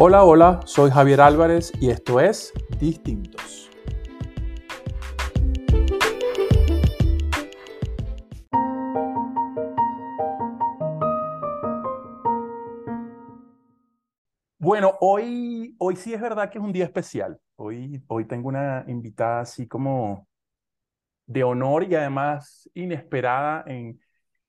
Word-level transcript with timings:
Hola, 0.00 0.22
hola, 0.22 0.60
soy 0.64 0.92
Javier 0.92 1.20
Álvarez 1.20 1.72
y 1.80 1.90
esto 1.90 2.20
es 2.20 2.52
Distintos. 2.78 3.68
Bueno, 14.60 14.94
hoy, 15.00 15.74
hoy 15.78 15.96
sí 15.96 16.14
es 16.14 16.20
verdad 16.20 16.48
que 16.48 16.58
es 16.58 16.64
un 16.64 16.70
día 16.70 16.84
especial. 16.84 17.40
Hoy, 17.56 18.00
hoy 18.06 18.24
tengo 18.24 18.46
una 18.46 18.84
invitada 18.86 19.40
así 19.40 19.66
como 19.66 20.28
de 21.26 21.42
honor 21.42 21.82
y 21.82 21.96
además 21.96 22.70
inesperada 22.72 23.64
en, 23.66 23.98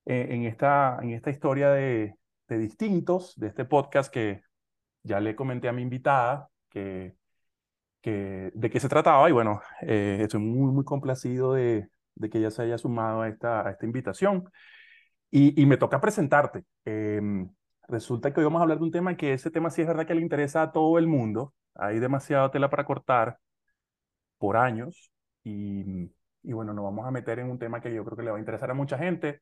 en, 0.06 0.46
esta, 0.46 1.00
en 1.02 1.10
esta 1.10 1.32
historia 1.32 1.72
de, 1.72 2.14
de 2.48 2.58
Distintos, 2.60 3.34
de 3.36 3.48
este 3.48 3.66
podcast 3.66 4.14
que 4.14 4.48
ya 5.10 5.20
le 5.20 5.36
comenté 5.36 5.68
a 5.68 5.74
mi 5.74 5.82
invitada 5.82 6.50
que, 6.70 7.16
que, 8.02 8.52
de 8.54 8.70
qué 8.70 8.80
se 8.80 8.90
trataba 8.90 9.30
y 9.30 9.34
bueno, 9.34 9.62
eh, 9.82 10.20
estoy 10.22 10.42
muy, 10.42 10.72
muy 10.72 10.86
complacido 10.86 11.54
de, 11.54 11.90
de, 12.16 12.30
que 12.30 12.38
ella 12.40 12.52
se 12.52 12.64
haya 12.64 12.78
sumado 12.78 13.22
a 13.24 13.30
esta, 13.30 13.68
a 13.68 13.72
esta 13.72 13.86
invitación. 13.86 14.50
Y, 15.32 15.62
y 15.62 15.66
me 15.66 15.78
toca 15.78 16.02
presentarte. 16.02 16.66
Em, 16.86 17.50
resulta 17.88 18.34
que 18.34 18.40
hoy 18.40 18.46
vamos 18.46 18.60
a 18.62 18.64
hablar 18.64 18.80
de 18.80 18.86
un 18.86 18.92
tema 18.92 19.16
que 19.18 19.34
ese 19.34 19.52
tema 19.52 19.70
sí 19.70 19.82
es 19.82 19.88
verdad 19.88 20.06
que 20.08 20.16
le 20.16 20.22
interesa 20.22 20.64
a 20.64 20.72
todo 20.72 20.98
el 21.00 21.08
mundo. 21.08 21.54
Hay 21.76 22.00
demasiada 22.00 22.52
tela 22.52 22.70
para 22.70 22.86
cortar 22.86 23.40
por 24.38 24.58
años 24.58 25.12
y, 25.44 26.12
y 26.44 26.54
bueno, 26.54 26.74
nos 26.74 26.86
vamos 26.86 27.08
a 27.08 27.12
meter 27.12 27.40
en 27.40 27.50
un 27.52 27.60
tema 27.60 27.82
que 27.82 27.94
yo 27.94 28.06
creo 28.06 28.18
que 28.18 28.24
le 28.24 28.32
va 28.32 28.38
a 28.38 28.40
interesar 28.40 28.72
a 28.72 28.74
mucha 28.76 28.98
gente. 28.98 29.42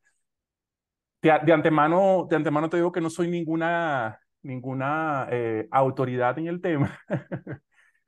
De, 1.22 1.32
de 1.44 1.52
antemano, 1.52 2.26
de 2.30 2.36
antemano 2.36 2.68
te 2.68 2.76
digo 2.76 2.92
que 2.92 3.00
no 3.00 3.10
soy 3.10 3.28
ninguna 3.28 4.20
ninguna 4.48 5.28
eh, 5.30 5.68
autoridad 5.70 6.38
en 6.38 6.46
el 6.48 6.60
tema, 6.60 6.98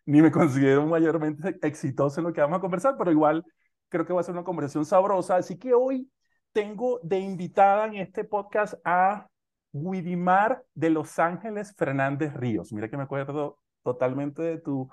ni 0.07 0.23
me 0.23 0.31
considero 0.31 0.87
mayormente 0.87 1.59
exitoso 1.63 2.21
en 2.21 2.27
lo 2.27 2.33
que 2.33 2.41
vamos 2.41 2.59
a 2.59 2.61
conversar, 2.61 2.97
pero 2.99 3.13
igual 3.13 3.45
creo 3.89 4.07
que 4.07 4.13
va 4.13 4.21
a 4.21 4.25
ser 4.25 4.35
una 4.35 4.45
conversación 4.45 4.87
sabrosa. 4.87 5.37
Así 5.37 5.59
que 5.59 5.75
hoy 5.75 6.11
tengo 6.53 6.99
de 7.03 7.19
invitada 7.19 7.87
en 7.87 7.97
este 7.97 8.25
podcast 8.25 8.75
a 8.85 9.29
Widimar 9.73 10.65
de 10.75 10.91
Los 10.91 11.19
Ángeles 11.19 11.75
Fernández 11.77 12.35
Ríos. 12.35 12.73
Mira 12.73 12.89
que 12.89 12.97
me 12.97 13.05
acuerdo 13.05 13.59
totalmente 13.83 14.43
de 14.43 14.59
tu 14.59 14.89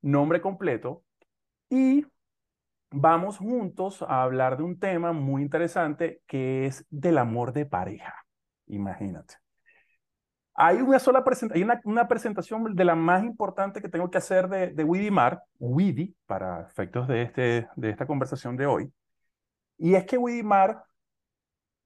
nombre 0.00 0.40
completo. 0.40 1.04
Y 1.68 2.06
vamos 2.90 3.36
juntos 3.36 4.02
a 4.02 4.22
hablar 4.22 4.56
de 4.56 4.62
un 4.62 4.78
tema 4.78 5.12
muy 5.12 5.42
interesante 5.42 6.22
que 6.26 6.66
es 6.66 6.86
del 6.88 7.18
amor 7.18 7.52
de 7.52 7.66
pareja. 7.66 8.14
Imagínate. 8.66 9.47
Hay 10.60 10.78
una 10.78 10.98
sola 10.98 11.22
presentación, 11.22 12.74
de 12.74 12.84
la 12.84 12.96
más 12.96 13.22
importante 13.22 13.80
que 13.80 13.88
tengo 13.88 14.10
que 14.10 14.18
hacer 14.18 14.48
de, 14.48 14.72
de 14.72 14.82
Widimar, 14.82 15.40
Widi, 15.60 16.16
para 16.26 16.62
efectos 16.62 17.06
de, 17.06 17.22
este, 17.22 17.68
de 17.76 17.90
esta 17.90 18.08
conversación 18.08 18.56
de 18.56 18.66
hoy. 18.66 18.92
Y 19.76 19.94
es 19.94 20.04
que 20.04 20.18
Widimar, 20.18 20.82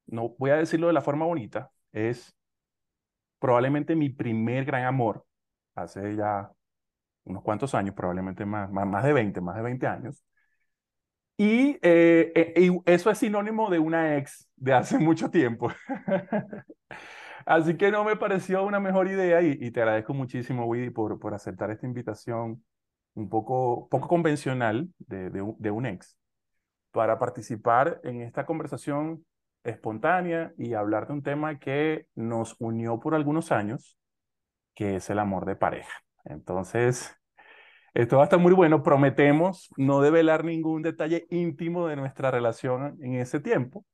no 0.06 0.30
voy 0.38 0.52
a 0.52 0.56
decirlo 0.56 0.86
de 0.86 0.94
la 0.94 1.02
forma 1.02 1.26
bonita, 1.26 1.70
es 1.92 2.34
probablemente 3.38 3.94
mi 3.94 4.08
primer 4.08 4.64
gran 4.64 4.86
amor, 4.86 5.26
hace 5.74 6.16
ya 6.16 6.50
unos 7.24 7.42
cuantos 7.42 7.74
años, 7.74 7.94
probablemente 7.94 8.46
más, 8.46 8.70
más, 8.70 9.04
de 9.04 9.12
20, 9.12 9.42
más 9.42 9.56
de 9.56 9.62
20 9.62 9.86
años. 9.86 10.24
Eh, 11.36 11.78
eh, 11.82 12.54
y 12.56 12.80
eso 12.86 13.10
es 13.10 13.18
sinónimo 13.18 13.68
de 13.68 13.78
una 13.78 14.16
ex 14.16 14.48
de 14.56 14.72
hace 14.72 14.98
mucho 14.98 15.30
tiempo. 15.30 15.70
Así 17.46 17.76
que 17.76 17.90
no 17.90 18.04
me 18.04 18.16
pareció 18.16 18.64
una 18.64 18.80
mejor 18.80 19.08
idea 19.08 19.42
y, 19.42 19.70
te 19.70 19.80
agradezco 19.80 20.14
muchísimo, 20.14 20.66
Widi, 20.66 20.90
por, 20.90 21.18
por 21.18 21.34
aceptar 21.34 21.70
esta 21.70 21.86
invitación 21.86 22.64
un 23.14 23.28
poco, 23.28 23.88
poco 23.88 24.08
convencional 24.08 24.88
de, 24.98 25.30
de, 25.30 25.70
un 25.70 25.86
ex 25.86 26.18
para 26.90 27.18
participar 27.18 28.00
en 28.04 28.22
esta 28.22 28.46
conversación 28.46 29.24
espontánea 29.64 30.52
y 30.58 30.74
hablar 30.74 31.06
de 31.06 31.14
un 31.14 31.22
tema 31.22 31.58
que 31.58 32.06
nos 32.14 32.56
unió 32.58 33.00
por 33.00 33.14
algunos 33.14 33.52
años, 33.52 33.98
que 34.74 34.96
es 34.96 35.10
el 35.10 35.18
amor 35.18 35.46
de 35.46 35.56
pareja. 35.56 35.92
Entonces, 36.24 37.16
esto 37.94 38.16
va 38.16 38.22
a 38.22 38.24
estar 38.24 38.38
muy 38.38 38.52
bueno. 38.52 38.82
Prometemos 38.82 39.68
no 39.76 40.00
develar 40.00 40.44
ningún 40.44 40.82
detalle 40.82 41.26
íntimo 41.30 41.86
de 41.86 41.96
nuestra 41.96 42.30
relación 42.30 42.98
en 43.02 43.14
ese 43.14 43.40
tiempo. 43.40 43.84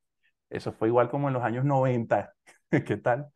Eso 0.50 0.72
fue 0.72 0.88
igual 0.88 1.10
como 1.10 1.28
en 1.28 1.34
los 1.34 1.42
años 1.42 1.64
90. 1.64 2.34
¿Qué 2.86 2.96
tal? 2.96 3.28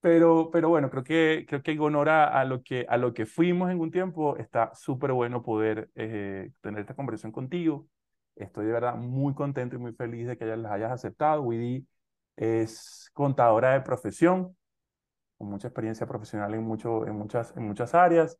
Pero, 0.00 0.50
pero 0.52 0.68
bueno, 0.68 0.90
creo 0.90 1.02
que, 1.02 1.44
creo 1.48 1.62
que 1.62 1.72
en 1.72 1.80
honor 1.80 2.08
a, 2.08 2.44
lo 2.44 2.62
que, 2.62 2.86
a 2.88 2.96
lo 2.96 3.12
que 3.12 3.26
fuimos 3.26 3.70
en 3.70 3.80
un 3.80 3.90
tiempo, 3.90 4.36
está 4.36 4.72
súper 4.74 5.12
bueno 5.12 5.42
poder 5.42 5.90
eh, 5.96 6.52
tener 6.60 6.80
esta 6.80 6.94
conversación 6.94 7.32
contigo. 7.32 7.88
Estoy 8.36 8.66
de 8.66 8.72
verdad 8.72 8.94
muy 8.94 9.34
contento 9.34 9.74
y 9.74 9.78
muy 9.78 9.92
feliz 9.92 10.28
de 10.28 10.36
que 10.36 10.44
las 10.44 10.70
hayas 10.70 10.92
aceptado. 10.92 11.42
Widi 11.42 11.84
es 12.36 13.10
contadora 13.12 13.72
de 13.72 13.80
profesión, 13.80 14.56
con 15.36 15.50
mucha 15.50 15.66
experiencia 15.66 16.06
profesional 16.06 16.54
en, 16.54 16.62
mucho, 16.62 17.04
en, 17.04 17.16
muchas, 17.16 17.56
en 17.56 17.64
muchas 17.64 17.92
áreas. 17.94 18.38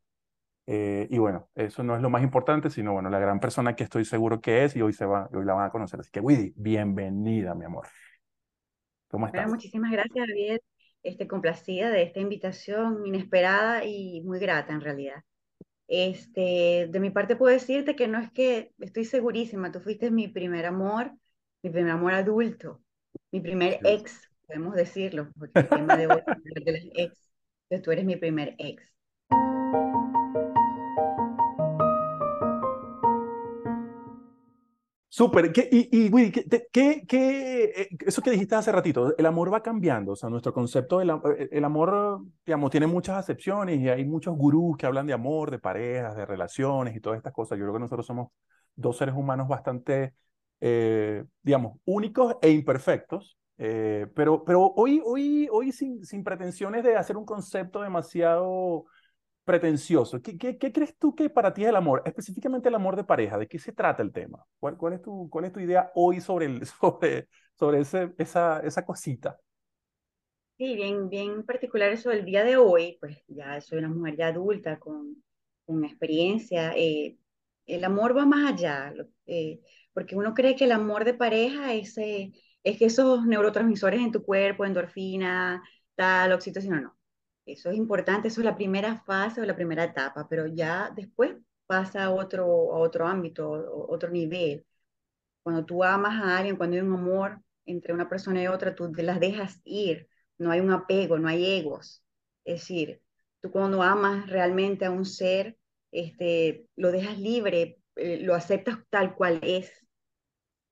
Eh, 0.65 1.07
y 1.09 1.17
bueno, 1.17 1.49
eso 1.55 1.83
no 1.83 1.95
es 1.95 2.01
lo 2.01 2.09
más 2.09 2.23
importante, 2.23 2.69
sino 2.69 2.93
bueno, 2.93 3.09
la 3.09 3.19
gran 3.19 3.41
persona 3.41 3.75
que 3.75 3.83
estoy 3.83 4.05
seguro 4.05 4.39
que 4.39 4.63
es 4.63 4.77
y 4.77 4.81
hoy, 4.81 4.93
se 4.93 5.05
va, 5.05 5.27
hoy 5.33 5.43
la 5.43 5.55
van 5.55 5.67
a 5.67 5.71
conocer. 5.71 5.99
Así 5.99 6.09
que, 6.09 6.21
Widi, 6.21 6.53
bienvenida, 6.55 7.53
mi 7.53 7.65
amor. 7.65 7.87
¿Cómo 9.09 9.25
estás? 9.25 9.49
muchísimas 9.49 9.91
gracias, 9.91 10.25
Javier 10.25 10.61
este, 11.03 11.27
complacida 11.27 11.89
de 11.89 12.03
esta 12.03 12.19
invitación 12.19 13.05
inesperada 13.05 13.85
y 13.85 14.21
muy 14.21 14.39
grata 14.39 14.73
en 14.73 14.81
realidad. 14.81 15.23
Este, 15.87 16.87
de 16.89 16.99
mi 16.99 17.09
parte 17.09 17.35
puedo 17.35 17.53
decirte 17.53 17.95
que 17.95 18.07
no 18.07 18.19
es 18.19 18.31
que 18.31 18.71
estoy 18.79 19.05
segurísima, 19.05 19.71
tú 19.71 19.79
fuiste 19.79 20.11
mi 20.11 20.27
primer 20.27 20.65
amor, 20.65 21.11
mi 21.63 21.71
primer 21.71 21.91
amor 21.91 22.13
adulto, 22.13 22.81
mi 23.31 23.41
primer 23.41 23.79
ex, 23.83 24.29
podemos 24.45 24.75
decirlo, 24.75 25.29
porque 25.37 25.59
el 25.61 25.67
tema 25.67 25.97
de 25.97 26.07
hoy 26.07 26.21
es 26.27 26.65
de 26.65 26.71
las 26.71 26.83
ex, 26.93 27.31
tú 27.83 27.91
eres 27.91 28.05
mi 28.05 28.15
primer 28.17 28.55
ex. 28.59 28.83
Súper. 35.19 35.51
Y, 35.69 35.89
y 35.91 36.31
¿qué, 36.71 37.03
qué, 37.05 37.63
eh, 37.75 37.89
eso 38.07 38.21
que 38.21 38.31
dijiste 38.31 38.55
hace 38.55 38.71
ratito, 38.71 39.17
el 39.17 39.25
amor 39.25 39.53
va 39.53 39.61
cambiando. 39.61 40.13
O 40.13 40.15
sea, 40.15 40.29
nuestro 40.29 40.53
concepto 40.53 40.99
del 40.99 41.09
eh, 41.09 41.49
el 41.51 41.65
amor, 41.65 42.21
digamos, 42.45 42.71
tiene 42.71 42.87
muchas 42.87 43.17
acepciones 43.17 43.81
y 43.81 43.89
hay 43.89 44.05
muchos 44.05 44.37
gurús 44.37 44.77
que 44.77 44.85
hablan 44.85 45.07
de 45.07 45.11
amor, 45.11 45.51
de 45.51 45.59
parejas, 45.59 46.15
de 46.15 46.25
relaciones 46.25 46.95
y 46.95 47.01
todas 47.01 47.17
estas 47.17 47.33
cosas. 47.33 47.59
Yo 47.59 47.65
creo 47.65 47.73
que 47.73 47.81
nosotros 47.81 48.05
somos 48.05 48.29
dos 48.77 48.95
seres 48.95 49.13
humanos 49.13 49.49
bastante, 49.49 50.13
eh, 50.61 51.25
digamos, 51.43 51.79
únicos 51.83 52.37
e 52.41 52.51
imperfectos. 52.51 53.37
pero, 53.57 54.45
pero 54.45 54.71
hoy, 54.77 55.01
hoy, 55.03 55.49
hoy 55.51 55.73
sin, 55.73 56.05
sin 56.05 56.23
pretensiones 56.23 56.81
de 56.81 56.95
hacer 56.95 57.17
un 57.17 57.25
concepto 57.25 57.81
demasiado 57.81 58.85
pretencioso. 59.49 60.21
¿Qué, 60.21 60.37
qué, 60.37 60.59
qué, 60.59 60.71
crees 60.71 60.95
tú 60.99 61.15
que 61.15 61.27
para 61.27 61.51
ti 61.51 61.63
es 61.63 61.69
el 61.69 61.75
amor? 61.75 62.03
Específicamente 62.05 62.69
el 62.69 62.75
amor 62.75 62.95
de 62.95 63.03
pareja. 63.03 63.35
¿De 63.35 63.47
qué 63.47 63.57
se 63.57 63.71
trata 63.71 64.03
el 64.03 64.11
tema? 64.11 64.45
¿Cuál, 64.59 64.77
cuál, 64.77 64.93
es, 64.93 65.01
tu, 65.01 65.27
cuál 65.27 65.45
es 65.45 65.51
tu 65.51 65.59
idea 65.59 65.91
hoy 65.95 66.21
sobre, 66.21 66.45
el, 66.45 66.65
sobre, 66.67 67.27
sobre 67.55 67.79
ese, 67.79 68.13
esa, 68.19 68.59
esa 68.59 68.85
cosita? 68.85 69.39
Sí, 70.59 70.75
bien, 70.75 71.09
bien 71.09 71.43
particular 71.43 71.91
eso 71.91 72.11
del 72.11 72.25
día 72.25 72.43
de 72.43 72.57
hoy, 72.57 72.97
pues 72.99 73.23
ya 73.27 73.59
soy 73.59 73.79
una 73.79 73.89
mujer 73.89 74.17
ya 74.17 74.27
adulta 74.27 74.77
con, 74.77 75.23
con 75.65 75.83
experiencia. 75.83 76.73
Eh, 76.75 77.17
el 77.65 77.83
amor 77.83 78.15
va 78.15 78.25
más 78.27 78.53
allá, 78.53 78.93
eh, 79.25 79.61
porque 79.93 80.15
uno 80.15 80.35
cree 80.35 80.55
que 80.55 80.65
el 80.65 80.73
amor 80.73 81.05
de 81.05 81.15
pareja 81.15 81.73
es, 81.73 81.97
eh, 81.97 82.33
es 82.63 82.77
que 82.77 82.85
esos 82.85 83.25
neurotransmisores 83.25 83.99
en 83.99 84.11
tu 84.11 84.23
cuerpo, 84.23 84.63
endorfina, 84.63 85.63
tal, 85.95 86.33
oxitocina, 86.33 86.81
no. 86.81 86.98
Eso 87.51 87.69
es 87.71 87.77
importante, 87.77 88.27
eso 88.27 88.41
es 88.41 88.45
la 88.45 88.55
primera 88.55 88.97
fase 88.97 89.41
o 89.41 89.45
la 89.45 89.55
primera 89.55 89.83
etapa, 89.83 90.27
pero 90.29 90.45
ya 90.47 90.91
después 90.95 91.35
pasa 91.65 92.05
a 92.05 92.11
otro, 92.11 92.45
a 92.45 92.77
otro 92.79 93.07
ámbito, 93.07 93.49
otro 93.89 94.09
nivel. 94.09 94.65
Cuando 95.43 95.65
tú 95.65 95.83
amas 95.83 96.21
a 96.21 96.37
alguien, 96.37 96.57
cuando 96.57 96.75
hay 96.75 96.81
un 96.81 96.93
amor 96.93 97.41
entre 97.65 97.93
una 97.93 98.09
persona 98.09 98.41
y 98.41 98.47
otra, 98.47 98.75
tú 98.75 98.91
te 98.91 99.03
las 99.03 99.19
dejas 99.19 99.59
ir, 99.63 100.07
no 100.37 100.51
hay 100.51 100.59
un 100.59 100.71
apego, 100.71 101.17
no 101.17 101.27
hay 101.27 101.59
egos. 101.59 102.03
Es 102.45 102.61
decir, 102.61 103.01
tú 103.41 103.51
cuando 103.51 103.81
amas 103.81 104.27
realmente 104.29 104.85
a 104.85 104.91
un 104.91 105.05
ser, 105.05 105.57
este, 105.91 106.67
lo 106.75 106.91
dejas 106.91 107.19
libre, 107.19 107.79
eh, 107.95 108.19
lo 108.21 108.35
aceptas 108.35 108.77
tal 108.89 109.15
cual 109.15 109.39
es. 109.43 109.71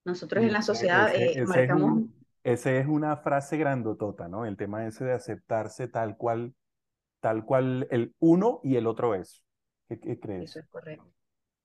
Nosotros 0.05 0.43
en 0.43 0.53
la 0.53 0.61
sociedad 0.61 1.13
ese, 1.13 1.39
eh, 1.39 1.45
marcamos... 1.45 2.03
Es 2.43 2.61
esa 2.61 2.71
es 2.71 2.87
una 2.87 3.17
frase 3.17 3.57
grandotota, 3.57 4.29
¿no? 4.29 4.45
El 4.45 4.55
tema 4.55 4.87
ese 4.87 5.03
de 5.03 5.11
aceptarse 5.11 5.89
tal 5.89 6.15
cual 6.15 6.53
tal 7.19 7.45
cual 7.45 7.87
el 7.91 8.13
uno 8.19 8.59
y 8.63 8.75
el 8.75 8.87
otro 8.87 9.15
es. 9.15 9.43
¿Qué, 9.87 10.19
crees? 10.19 10.51
Eso 10.51 10.59
es 10.59 10.67
correcto. 10.67 11.13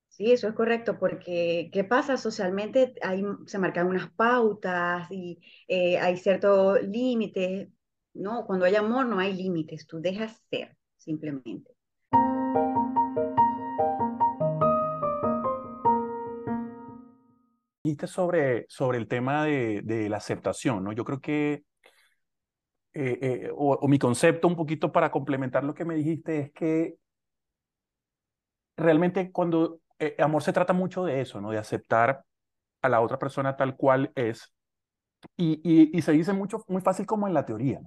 Sí, 0.08 0.30
eso 0.30 0.46
es 0.48 0.54
correcto, 0.54 0.98
porque 0.98 1.70
¿qué 1.72 1.84
pasa? 1.84 2.16
Socialmente 2.16 2.94
hay, 3.00 3.24
se 3.46 3.58
marcan 3.58 3.86
unas 3.86 4.10
pautas 4.12 5.10
y 5.10 5.40
eh, 5.68 5.98
hay 5.98 6.18
ciertos 6.18 6.82
límites, 6.82 7.70
¿no? 8.12 8.44
Cuando 8.46 8.66
hay 8.66 8.76
amor 8.76 9.06
no 9.06 9.18
hay 9.18 9.32
límites, 9.32 9.86
tú 9.86 10.00
dejas 10.00 10.42
ser. 10.50 10.76
simplemente. 10.98 11.74
Sobre, 18.06 18.66
sobre 18.68 18.98
el 18.98 19.06
tema 19.06 19.44
de, 19.44 19.82
de 19.82 20.08
la 20.08 20.16
aceptación, 20.16 20.82
¿no? 20.82 20.92
Yo 20.92 21.04
creo 21.04 21.20
que, 21.20 21.64
eh, 22.94 23.18
eh, 23.22 23.50
o, 23.54 23.88
mi 23.88 23.98
concepto 23.98 24.46
un 24.48 24.56
poquito 24.56 24.92
para 24.92 25.10
complementar 25.10 25.64
lo 25.64 25.74
que 25.74 25.84
me 25.84 25.94
dijiste 25.94 26.38
es 26.38 26.52
que 26.52 26.96
realmente 28.76 29.32
cuando 29.32 29.80
eh, 29.98 30.16
amor 30.18 30.42
se 30.42 30.52
trata 30.52 30.72
mucho 30.72 31.04
de 31.04 31.20
eso, 31.20 31.40
¿no? 31.40 31.50
De 31.50 31.58
aceptar 31.58 32.24
a 32.82 32.88
la 32.88 33.00
otra 33.00 33.18
persona 33.18 33.56
tal 33.56 33.76
cual 33.76 34.12
es. 34.14 34.52
Y, 35.36 35.96
y, 35.96 36.02
se 36.02 36.12
dice 36.12 36.32
mucho, 36.32 36.64
muy 36.68 36.82
fácil 36.82 37.06
como 37.06 37.28
en 37.28 37.34
la 37.34 37.46
teoría. 37.46 37.80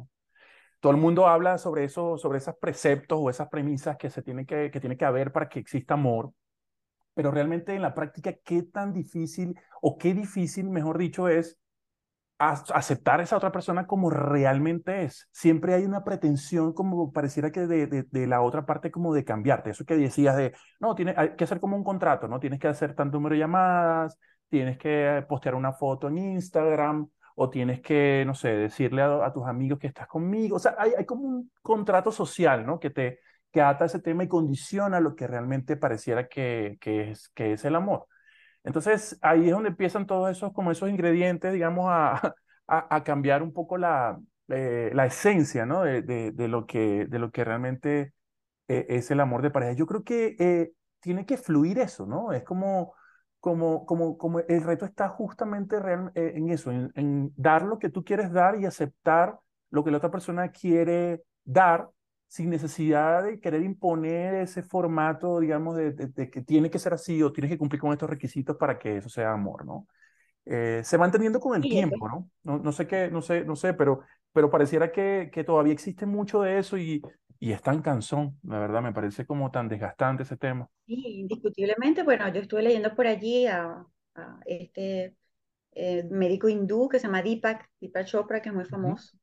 Todo 0.80 0.94
el 0.94 0.98
mundo 1.00 1.28
habla 1.28 1.58
sobre 1.58 1.84
eso, 1.84 2.18
sobre 2.18 2.38
esos 2.38 2.56
preceptos 2.58 3.20
o 3.22 3.30
esas 3.30 3.50
premisas 3.50 3.98
que 3.98 4.10
se 4.10 4.22
tiene 4.22 4.46
que, 4.46 4.72
que 4.72 4.80
tiene 4.80 4.98
que 4.98 5.06
haber 5.06 5.32
para 5.32 5.50
que 5.50 5.60
exista 5.60 5.96
amor. 5.96 6.32
Pero 7.14 7.32
realmente 7.32 7.76
en 7.76 7.82
la 7.82 7.94
práctica, 7.94 8.34
¿qué 8.44 8.64
tan 8.64 8.94
difícil 8.94 9.60
o 9.82 9.98
qué 9.98 10.14
difícil, 10.14 10.70
mejor 10.70 10.98
dicho, 10.98 11.28
es 11.28 11.58
aceptar 12.38 13.20
a 13.20 13.24
esa 13.24 13.38
otra 13.38 13.52
persona 13.52 13.88
como 13.88 14.10
realmente 14.10 15.04
es. 15.04 15.30
Siempre 15.32 15.74
hay 15.74 15.86
una 15.86 16.04
pretensión 16.04 16.74
como 16.74 17.12
pareciera 17.14 17.52
que 17.52 17.68
de, 17.68 17.88
de, 17.88 18.04
de, 18.04 18.28
la 18.28 18.42
otra 18.42 18.66
parte 18.66 18.92
como 18.92 19.14
de 19.14 19.24
cambiarte. 19.24 19.70
Eso 19.70 19.86
que 19.86 19.96
decías 19.96 20.36
de, 20.36 20.54
no, 20.80 20.96
tiene, 20.96 21.14
hay 21.18 21.36
que 21.36 21.46
hacer 21.46 21.60
como 21.60 21.78
un 21.78 21.84
contrato, 21.84 22.28
¿no? 22.28 22.40
Tienes 22.40 22.60
que 22.60 22.68
hacer 22.68 22.94
tanto 22.94 23.18
número 23.18 23.34
de 23.36 23.40
llamadas, 23.40 24.20
tienes 24.50 24.78
que 24.78 25.26
postear 25.30 25.56
una 25.56 25.74
foto 25.74 26.10
en 26.10 26.18
Instagram 26.18 27.08
o 27.36 27.50
tienes 27.50 27.82
que, 27.82 28.24
no 28.26 28.34
sé, 28.34 28.50
decirle 28.50 29.02
a, 29.02 29.26
a 29.26 29.34
tus 29.34 29.46
amigos 29.46 29.80
que 29.80 29.88
estás 29.88 30.08
conmigo. 30.08 30.58
O 30.58 30.60
sea, 30.60 30.76
hay, 30.78 30.92
hay, 30.98 31.06
como 31.06 31.28
un 31.28 31.52
contrato 31.62 32.12
social, 32.12 32.66
¿no? 32.66 32.80
Que 32.80 32.90
te 32.90 33.20
que 33.52 33.62
ata 33.62 33.86
ese 33.86 34.00
tema 34.00 34.26
y 34.26 34.28
condiciona 34.28 35.00
lo 35.00 35.16
que 35.16 35.28
realmente 35.28 35.78
pareciera 35.78 36.28
que, 36.28 36.78
que, 36.82 37.12
es, 37.12 37.30
que 37.30 37.54
es 37.54 37.64
el 37.64 37.76
amor. 37.76 38.06
Entonces, 38.66 39.18
ahí 39.22 39.46
es 39.46 39.52
donde 39.52 39.70
empiezan 39.70 40.08
todos 40.08 40.30
esos, 40.32 40.52
como 40.52 40.72
esos 40.72 40.90
ingredientes, 40.90 41.54
digamos, 41.54 41.86
a, 41.90 42.34
a, 42.68 43.04
cambiar 43.04 43.44
un 43.44 43.54
poco 43.54 43.78
la, 43.78 44.20
eh, 44.50 44.92
la 44.94 45.06
esencia, 45.06 45.66
¿no? 45.66 45.84
De, 45.84 46.02
de, 46.02 46.48
lo 46.48 46.66
que, 46.66 47.06
de 47.06 47.20
lo 47.20 47.32
que 47.32 47.44
realmente 47.44 48.14
eh, 48.68 48.86
es 48.90 49.12
el 49.12 49.20
amor 49.20 49.44
de 49.44 49.52
pareja. 49.52 49.74
Yo 49.74 49.86
creo 49.86 50.04
que 50.04 50.36
eh, 50.40 50.72
tiene 51.00 51.26
que 51.26 51.38
fluir 51.38 51.78
eso, 51.80 52.08
¿no? 52.08 52.34
Es 52.34 52.44
como, 52.44 52.96
como, 53.40 53.86
como, 53.86 54.18
como 54.18 54.40
el 54.40 54.64
reto 54.64 54.86
está 54.86 55.10
justamente 55.10 55.80
real, 55.80 56.12
en 56.16 56.50
eso, 56.50 56.72
en 56.72 57.32
dar 57.36 57.62
lo 57.64 57.78
que 57.78 57.90
tú 57.90 58.04
quieres 58.04 58.32
dar 58.32 58.60
y 58.60 58.66
aceptar 58.66 59.40
lo 59.70 59.84
que 59.84 59.92
la 59.92 59.98
otra 59.98 60.12
persona 60.12 60.50
quiere 60.50 61.24
dar 61.44 61.90
sin 62.28 62.50
necesidad 62.50 63.24
de 63.24 63.40
querer 63.40 63.64
imponer 63.64 64.36
ese 64.36 64.64
formato, 64.64 65.40
digamos, 65.40 65.76
de, 65.78 65.92
de, 65.94 66.08
de, 66.08 66.30
que 66.30 66.42
tiene 66.42 66.70
que 66.70 66.80
ser 66.80 66.94
así 66.94 67.22
o 67.24 67.32
tienes 67.32 67.52
que 67.52 67.58
cumplir 67.58 67.80
con 67.82 67.92
estos 67.94 68.10
requisitos 68.10 68.58
para 68.58 68.78
que 68.78 68.98
eso 68.98 69.10
sea 69.10 69.32
amor, 69.32 69.66
¿no? 69.66 69.88
Eh, 70.46 70.82
se 70.84 70.98
va 70.98 71.06
entendiendo 71.06 71.40
con 71.40 71.56
el 71.56 71.64
sí, 71.64 71.70
tiempo, 71.70 72.08
¿no? 72.08 72.30
¿no? 72.44 72.60
No 72.60 72.72
sé 72.72 72.86
qué, 72.88 73.10
no 73.10 73.22
sé, 73.22 73.44
no 73.46 73.56
sé, 73.56 73.74
pero, 73.74 74.02
pero 74.32 74.50
pareciera 74.50 74.92
que, 74.92 75.30
que 75.34 75.44
todavía 75.44 75.74
existe 75.74 76.06
mucho 76.06 76.42
de 76.42 76.60
eso 76.60 76.78
y, 76.78 77.02
y 77.40 77.52
es 77.52 77.62
tan 77.62 77.82
cansón, 77.82 78.38
la 78.44 78.60
verdad, 78.60 78.82
me 78.82 78.94
parece 78.94 79.26
como 79.26 79.50
tan 79.50 79.68
desgastante 79.68 80.24
ese 80.24 80.38
tema. 80.38 80.70
Sí, 80.86 81.22
indiscutiblemente, 81.22 82.04
bueno, 82.04 82.28
yo 82.30 82.42
estuve 82.42 82.62
leyendo 82.62 82.94
por 82.94 83.08
allí 83.08 83.48
a, 83.48 83.86
a 84.16 84.40
este 84.46 85.16
eh, 85.72 86.04
médico 86.12 86.48
hindú 86.48 86.90
que 86.90 87.00
se 87.00 87.08
llama 87.08 87.24
Deepak, 87.24 87.70
Deepak 87.80 88.06
Chopra, 88.06 88.42
que 88.42 88.50
es 88.50 88.56
muy 88.56 88.66
famoso, 88.66 89.16
uh 89.16 89.18
-huh. 89.18 89.22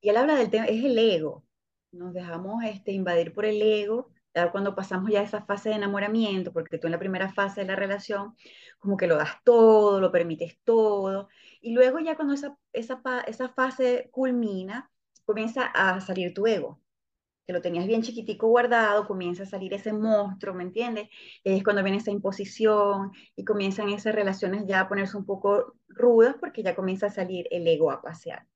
y 0.00 0.08
él 0.10 0.16
habla 0.16 0.34
del 0.34 0.50
tema, 0.50 0.66
es 0.66 0.84
el 0.84 0.98
ego, 0.98 1.44
nos 1.94 2.12
dejamos 2.12 2.64
este, 2.64 2.92
invadir 2.92 3.32
por 3.32 3.44
el 3.44 3.60
ego, 3.62 4.10
cuando 4.52 4.74
pasamos 4.74 5.10
ya 5.10 5.22
esa 5.22 5.42
fase 5.44 5.68
de 5.68 5.76
enamoramiento, 5.76 6.52
porque 6.52 6.78
tú 6.78 6.86
en 6.88 6.92
la 6.92 6.98
primera 6.98 7.32
fase 7.32 7.60
de 7.60 7.66
la 7.68 7.76
relación, 7.76 8.34
como 8.80 8.96
que 8.96 9.06
lo 9.06 9.16
das 9.16 9.42
todo, 9.44 10.00
lo 10.00 10.10
permites 10.10 10.58
todo, 10.64 11.28
y 11.60 11.72
luego 11.72 12.00
ya 12.00 12.16
cuando 12.16 12.34
esa, 12.34 12.56
esa, 12.72 13.00
esa 13.26 13.48
fase 13.50 14.08
culmina, 14.10 14.90
comienza 15.24 15.66
a 15.66 16.00
salir 16.00 16.34
tu 16.34 16.46
ego, 16.46 16.80
que 17.46 17.52
lo 17.52 17.62
tenías 17.62 17.86
bien 17.86 18.02
chiquitico 18.02 18.48
guardado, 18.48 19.06
comienza 19.06 19.44
a 19.44 19.46
salir 19.46 19.72
ese 19.74 19.92
monstruo, 19.92 20.54
¿me 20.54 20.64
entiendes? 20.64 21.08
Es 21.44 21.62
cuando 21.62 21.82
viene 21.82 21.98
esa 21.98 22.10
imposición 22.10 23.12
y 23.36 23.44
comienzan 23.44 23.90
esas 23.90 24.14
relaciones 24.14 24.64
ya 24.66 24.80
a 24.80 24.88
ponerse 24.88 25.16
un 25.16 25.26
poco 25.26 25.74
rudas 25.88 26.36
porque 26.40 26.62
ya 26.62 26.74
comienza 26.74 27.06
a 27.06 27.10
salir 27.10 27.46
el 27.50 27.66
ego 27.68 27.90
a 27.90 28.02
pasear. 28.02 28.46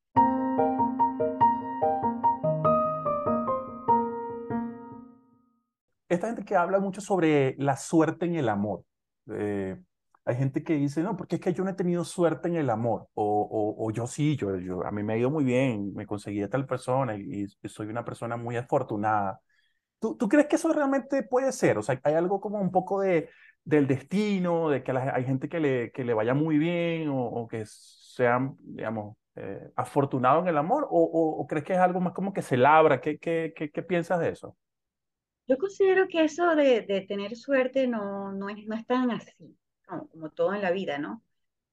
Esta 6.19 6.29
gente 6.29 6.45
que 6.45 6.57
habla 6.57 6.81
mucho 6.81 7.01
sobre 7.01 7.55
la 7.59 7.77
suerte 7.77 8.27
en 8.27 8.37
el 8.37 8.49
amor. 8.49 8.85
Eh, 9.33 9.77
hay 10.25 10.37
gente 10.37 10.63
que 10.63 10.75
dice, 10.75 11.03
no, 11.03 11.17
porque 11.17 11.37
es 11.37 11.41
que 11.41 11.55
yo 11.55 11.65
no 11.65 11.71
he 11.71 11.75
tenido 11.75 12.05
suerte 12.05 12.49
en 12.49 12.57
el 12.57 12.71
amor, 12.71 13.09
o, 13.15 13.25
o, 13.25 13.87
o 13.87 13.91
yo 13.93 14.07
sí, 14.07 14.37
yo, 14.37 14.57
yo, 14.59 14.85
a 14.87 14.91
mí 14.91 15.03
me 15.03 15.15
ha 15.15 15.17
ido 15.17 15.31
muy 15.31 15.45
bien, 15.45 15.95
me 15.95 16.07
conseguí 16.07 16.43
a 16.43 16.51
tal 16.51 16.67
persona 16.67 17.17
y, 17.17 17.47
y 17.63 17.69
soy 17.69 17.87
una 17.89 18.05
persona 18.05 18.37
muy 18.37 18.57
afortunada. 18.57 19.41
¿Tú, 20.01 20.17
¿Tú, 20.17 20.29
crees 20.29 20.47
que 20.47 20.57
eso 20.57 20.73
realmente 20.73 21.23
puede 21.25 21.53
ser? 21.53 21.79
O 21.79 21.83
sea, 21.83 22.01
hay 22.05 22.15
algo 22.15 22.41
como 22.41 22.61
un 22.61 22.71
poco 22.71 23.01
de, 23.01 23.31
del 23.65 23.87
destino, 23.87 24.71
de 24.71 24.83
que 24.83 24.93
la, 24.93 25.15
hay 25.15 25.25
gente 25.25 25.49
que 25.49 25.61
le, 25.61 25.93
que 25.93 26.05
le 26.05 26.15
vaya 26.15 26.35
muy 26.35 26.59
bien 26.59 27.09
o, 27.09 27.25
o 27.27 27.49
que 27.49 27.65
sean, 27.67 28.57
digamos, 28.61 29.17
eh, 29.37 29.71
afortunado 29.77 30.41
en 30.41 30.49
el 30.49 30.59
amor, 30.59 30.87
o, 30.91 31.03
o, 31.41 31.47
crees 31.47 31.65
que 31.65 31.73
es 31.75 31.79
algo 31.79 32.01
más 32.01 32.13
como 32.13 32.33
que 32.33 32.43
se 32.43 32.57
labra? 32.57 33.01
¿Qué, 33.01 33.19
qué, 33.19 33.53
qué, 33.57 33.71
qué 33.71 33.83
piensas 33.83 34.21
de 34.21 34.31
eso? 34.31 34.57
Yo 35.49 35.59
considero 35.59 36.09
que 36.09 36.25
eso 36.25 36.55
de, 36.55 36.83
de 36.83 37.01
tener 37.03 37.37
suerte 37.37 37.87
no, 37.89 38.33
no, 38.33 38.49
es, 38.51 38.67
no 38.67 38.77
es 38.77 38.87
tan 38.87 39.11
así, 39.11 39.59
como, 39.87 40.09
como 40.11 40.31
todo 40.31 40.55
en 40.55 40.63
la 40.63 40.71
vida, 40.71 40.99
¿no? 40.99 41.25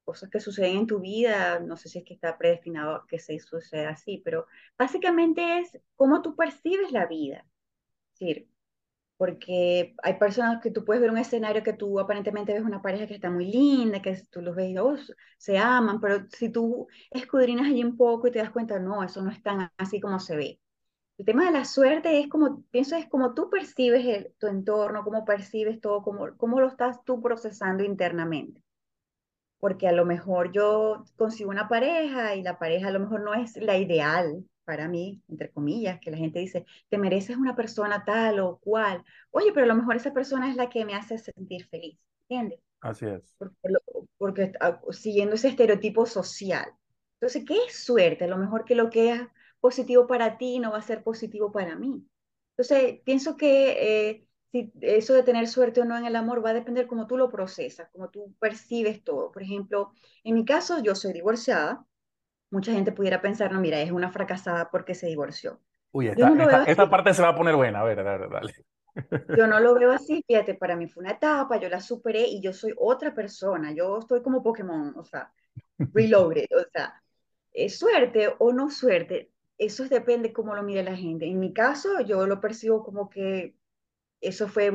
Cosas 0.05 0.29
que 0.29 0.39
suceden 0.39 0.77
en 0.79 0.87
tu 0.87 0.99
vida, 1.01 1.59
no 1.59 1.77
sé 1.77 1.89
si 1.89 1.99
es 1.99 2.05
que 2.05 2.13
está 2.15 2.37
predestinado 2.37 2.95
a 2.95 3.07
que 3.07 3.19
se 3.19 3.39
suceda 3.39 3.91
así, 3.91 4.21
pero 4.25 4.47
básicamente 4.77 5.59
es 5.59 5.79
cómo 5.95 6.21
tú 6.21 6.35
percibes 6.35 6.91
la 6.91 7.07
vida. 7.07 7.45
Es 8.15 8.19
decir, 8.19 8.49
porque 9.17 9.95
hay 10.03 10.15
personas 10.19 10.61
que 10.63 10.71
tú 10.71 10.85
puedes 10.85 11.01
ver 11.01 11.11
un 11.11 11.17
escenario 11.19 11.63
que 11.63 11.73
tú 11.73 11.99
aparentemente 11.99 12.53
ves 12.53 12.63
una 12.63 12.81
pareja 12.81 13.07
que 13.07 13.15
está 13.15 13.29
muy 13.31 13.47
linda, 13.51 14.01
que 14.01 14.21
tú 14.31 14.41
los 14.41 14.55
ves 14.55 14.71
y 14.71 14.77
oh, 14.79 14.95
se 15.37 15.57
aman, 15.59 16.01
pero 16.01 16.25
si 16.31 16.49
tú 16.51 16.87
escudrinas 17.11 17.67
allí 17.67 17.83
un 17.83 17.97
poco 17.97 18.27
y 18.27 18.31
te 18.31 18.39
das 18.39 18.51
cuenta, 18.51 18.79
no, 18.79 19.03
eso 19.03 19.21
no 19.21 19.31
es 19.31 19.41
tan 19.43 19.71
así 19.77 19.99
como 20.01 20.19
se 20.19 20.35
ve. 20.37 20.61
El 21.17 21.25
tema 21.25 21.45
de 21.45 21.51
la 21.51 21.63
suerte 21.63 22.19
es 22.19 22.27
como, 22.27 22.63
pienso, 22.71 22.95
es 22.97 23.07
como 23.07 23.33
tú 23.33 23.49
percibes 23.49 24.05
el, 24.05 24.33
tu 24.37 24.47
entorno, 24.47 25.03
cómo 25.03 25.23
percibes 25.23 25.79
todo, 25.79 26.03
cómo, 26.03 26.35
cómo 26.37 26.59
lo 26.59 26.67
estás 26.67 27.03
tú 27.05 27.21
procesando 27.21 27.83
internamente. 27.83 28.61
Porque 29.59 29.87
a 29.87 29.93
lo 29.93 30.05
mejor 30.05 30.51
yo 30.51 31.05
consigo 31.15 31.49
una 31.49 31.69
pareja 31.69 32.35
y 32.35 32.43
la 32.43 32.59
pareja 32.59 32.89
a 32.89 32.91
lo 32.91 32.99
mejor 32.99 33.21
no 33.21 33.33
es 33.33 33.55
la 33.57 33.77
ideal 33.77 34.43
para 34.65 34.89
mí, 34.89 35.21
entre 35.29 35.51
comillas, 35.51 35.99
que 36.01 36.11
la 36.11 36.17
gente 36.17 36.39
dice, 36.39 36.65
te 36.89 36.97
mereces 36.97 37.37
una 37.37 37.55
persona 37.55 38.03
tal 38.03 38.39
o 38.39 38.57
cual. 38.57 39.03
Oye, 39.31 39.51
pero 39.53 39.63
a 39.63 39.67
lo 39.67 39.75
mejor 39.75 39.95
esa 39.95 40.13
persona 40.13 40.49
es 40.49 40.57
la 40.57 40.69
que 40.69 40.83
me 40.83 40.95
hace 40.95 41.17
sentir 41.17 41.65
feliz, 41.67 41.97
¿entiendes? 42.27 42.59
Así 42.81 43.05
es. 43.05 43.33
Porque, 43.37 43.57
porque 44.17 44.53
siguiendo 44.91 45.35
ese 45.35 45.47
estereotipo 45.47 46.05
social. 46.05 46.65
Entonces, 47.19 47.45
¿qué 47.47 47.55
es 47.67 47.83
suerte? 47.83 48.25
A 48.25 48.27
lo 48.27 48.37
mejor 48.37 48.65
que 48.65 48.75
lo 48.75 48.89
que 48.89 49.11
es 49.11 49.21
positivo 49.65 50.05
para 50.05 50.37
ti 50.37 50.59
no 50.59 50.73
va 50.73 50.77
a 50.77 50.83
ser 50.83 51.01
positivo 51.01 51.51
para 51.51 51.75
mí. 51.75 52.05
Entonces, 52.51 53.01
pienso 53.03 53.35
que 53.35 54.09
eh, 54.09 54.27
si 54.51 54.71
eso 54.81 55.15
de 55.15 55.23
tener 55.23 55.47
suerte 55.47 55.81
o 55.81 55.85
no 55.85 55.97
en 55.97 56.05
el 56.05 56.15
amor 56.15 56.45
va 56.45 56.51
a 56.51 56.53
depender 56.53 56.85
cómo 56.85 57.07
tú 57.07 57.17
lo 57.17 57.31
procesas, 57.31 57.89
cómo 57.91 58.11
tú 58.11 58.35
percibes 58.39 59.03
todo. 59.03 59.31
Por 59.31 59.41
ejemplo, 59.41 59.91
en 60.23 60.35
mi 60.35 60.45
caso, 60.45 60.83
yo 60.83 60.93
soy 60.93 61.13
divorciada. 61.13 61.83
Mucha 62.51 62.73
gente 62.73 62.91
pudiera 62.91 63.23
pensar, 63.23 63.51
no, 63.51 63.59
mira, 63.59 63.81
es 63.81 63.91
una 63.91 64.11
fracasada 64.11 64.69
porque 64.69 64.93
se 64.93 65.07
divorció. 65.07 65.59
Uy, 65.91 66.09
esta, 66.09 66.29
no 66.29 66.43
esta, 66.43 66.63
esta 66.65 66.87
parte 66.87 67.15
se 67.15 67.23
va 67.23 67.29
a 67.29 67.35
poner 67.35 67.55
buena. 67.55 67.79
A 67.79 67.85
ver, 67.85 68.03
dale, 68.03 68.27
dale. 68.27 68.53
Yo 69.35 69.47
no 69.47 69.59
lo 69.59 69.73
veo 69.73 69.91
así, 69.93 70.23
fíjate, 70.27 70.53
para 70.53 70.75
mí 70.75 70.87
fue 70.87 71.01
una 71.01 71.13
etapa, 71.13 71.57
yo 71.57 71.69
la 71.69 71.79
superé 71.81 72.27
y 72.27 72.39
yo 72.39 72.53
soy 72.53 72.71
otra 72.77 73.15
persona. 73.15 73.73
Yo 73.73 73.97
estoy 73.97 74.21
como 74.21 74.43
Pokémon, 74.43 74.93
o 74.95 75.03
sea, 75.03 75.33
reloaded, 75.79 76.45
o 76.55 76.69
sea, 76.71 77.01
es 77.51 77.79
suerte 77.79 78.31
o 78.37 78.53
no 78.53 78.69
suerte, 78.69 79.31
eso 79.57 79.87
depende 79.87 80.33
cómo 80.33 80.55
lo 80.55 80.63
mire 80.63 80.83
la 80.83 80.95
gente. 80.95 81.25
En 81.25 81.39
mi 81.39 81.53
caso, 81.53 82.01
yo 82.01 82.27
lo 82.27 82.41
percibo 82.41 82.83
como 82.83 83.09
que 83.09 83.55
eso 84.21 84.47
fue 84.47 84.71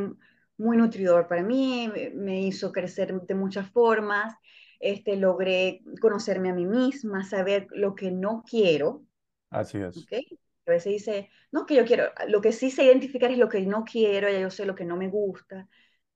muy 0.57 0.77
nutridor 0.77 1.27
para 1.27 1.43
mí, 1.43 1.91
me 2.15 2.43
hizo 2.43 2.71
crecer 2.73 3.15
de 3.23 3.35
muchas 3.35 3.71
formas, 3.71 4.35
este, 4.79 5.17
logré 5.17 5.83
conocerme 6.01 6.51
a 6.51 6.55
mí 6.55 6.67
misma, 6.67 7.25
saber 7.25 7.67
lo 7.71 7.95
que 7.95 8.11
no 8.11 8.45
quiero. 8.49 9.03
Así 9.51 9.79
es. 9.79 9.97
¿okay? 9.97 10.23
A 10.67 10.71
veces 10.71 10.93
dice, 10.93 11.31
no, 11.51 11.67
que 11.67 11.75
yo 11.75 11.85
quiero, 11.85 12.05
lo 12.29 12.41
que 12.41 12.53
sí 12.53 12.71
sé 12.71 12.85
identificar 12.85 13.31
es 13.31 13.39
lo 13.39 13.49
que 13.49 13.61
no 13.63 13.85
quiero, 13.85 14.29
ya 14.31 14.39
yo 14.41 14.51
sé 14.51 14.67
lo 14.67 14.75
que 14.75 14.85
no 14.85 14.97
me 14.97 15.09
gusta. 15.09 15.69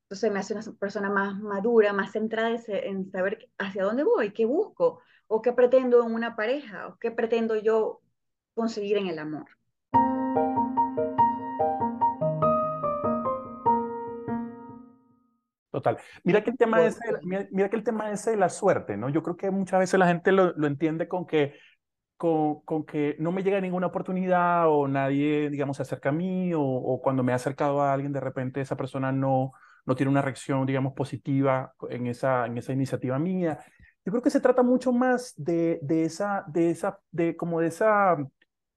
Entonces 0.05 0.31
me 0.31 0.39
hace 0.39 0.55
una 0.55 0.63
persona 0.79 1.11
más 1.11 1.41
madura, 1.41 1.93
más 1.93 2.13
centrada 2.13 2.57
en 2.69 3.11
saber 3.11 3.49
hacia 3.59 3.85
dónde 3.85 4.05
voy, 4.05 4.33
qué 4.33 4.45
busco, 4.45 5.01
o 5.27 5.43
qué 5.43 5.53
pretendo 5.53 6.05
en 6.07 6.15
una 6.15 6.37
pareja, 6.37 6.89
o 6.89 6.99
qué 6.99 7.11
pretendo 7.11 7.57
yo 7.57 8.03
conseguir 8.55 8.97
en 8.99 9.09
el 9.09 9.19
amor. 9.19 9.47
Total. 15.71 15.99
Mira 16.23 16.45
que 16.45 16.51
el 16.51 16.57
tema 16.57 16.85
ese, 16.85 17.01
mira, 17.51 17.69
que 17.69 17.75
el 17.75 17.83
tema 17.83 18.13
ese 18.13 18.31
de 18.31 18.37
la 18.37 18.49
suerte, 18.49 18.97
¿no? 18.97 19.09
Yo 19.09 19.25
creo 19.25 19.37
que 19.37 19.51
muchas 19.51 19.81
veces 19.81 19.99
la 19.99 20.07
gente 20.07 20.31
lo, 20.31 20.53
lo 20.53 20.69
entiende 20.69 21.09
con 21.09 21.27
que, 21.27 21.55
con, 22.17 22.61
con, 22.61 22.87
que 22.87 23.17
no 23.19 23.33
me 23.33 23.43
llega 23.43 23.61
ninguna 23.61 23.89
oportunidad 23.89 24.69
o 24.69 24.87
nadie, 24.87 25.51
digamos, 25.51 25.79
se 25.79 25.83
acerca 25.83 26.11
a 26.11 26.13
mí 26.13 26.53
o, 26.55 27.01
cuando 27.03 27.25
me 27.25 27.33
he 27.33 27.35
acercado 27.35 27.83
a 27.83 27.93
alguien, 27.93 28.13
de 28.13 28.21
repente 28.21 28.61
esa 28.61 28.77
persona 28.77 29.11
no, 29.11 29.53
no 29.85 29.97
tiene 29.97 30.11
una 30.11 30.23
reacción, 30.23 30.65
digamos, 30.65 30.93
positiva 30.93 31.75
en 31.91 32.07
esa, 32.07 32.47
en 32.47 32.57
esa 32.57 32.73
iniciativa 32.73 33.19
mía. 33.19 33.59
Yo 34.05 34.13
creo 34.13 34.23
que 34.23 34.31
se 34.31 34.41
trata 34.41 34.63
mucho 34.63 34.93
más 34.93 35.35
de, 35.37 35.81
de 35.83 36.05
esa, 36.05 36.45
de 36.47 36.71
esa, 36.71 37.01
de 37.11 37.37
como 37.37 37.61
de 37.61 37.67
esa 37.67 38.17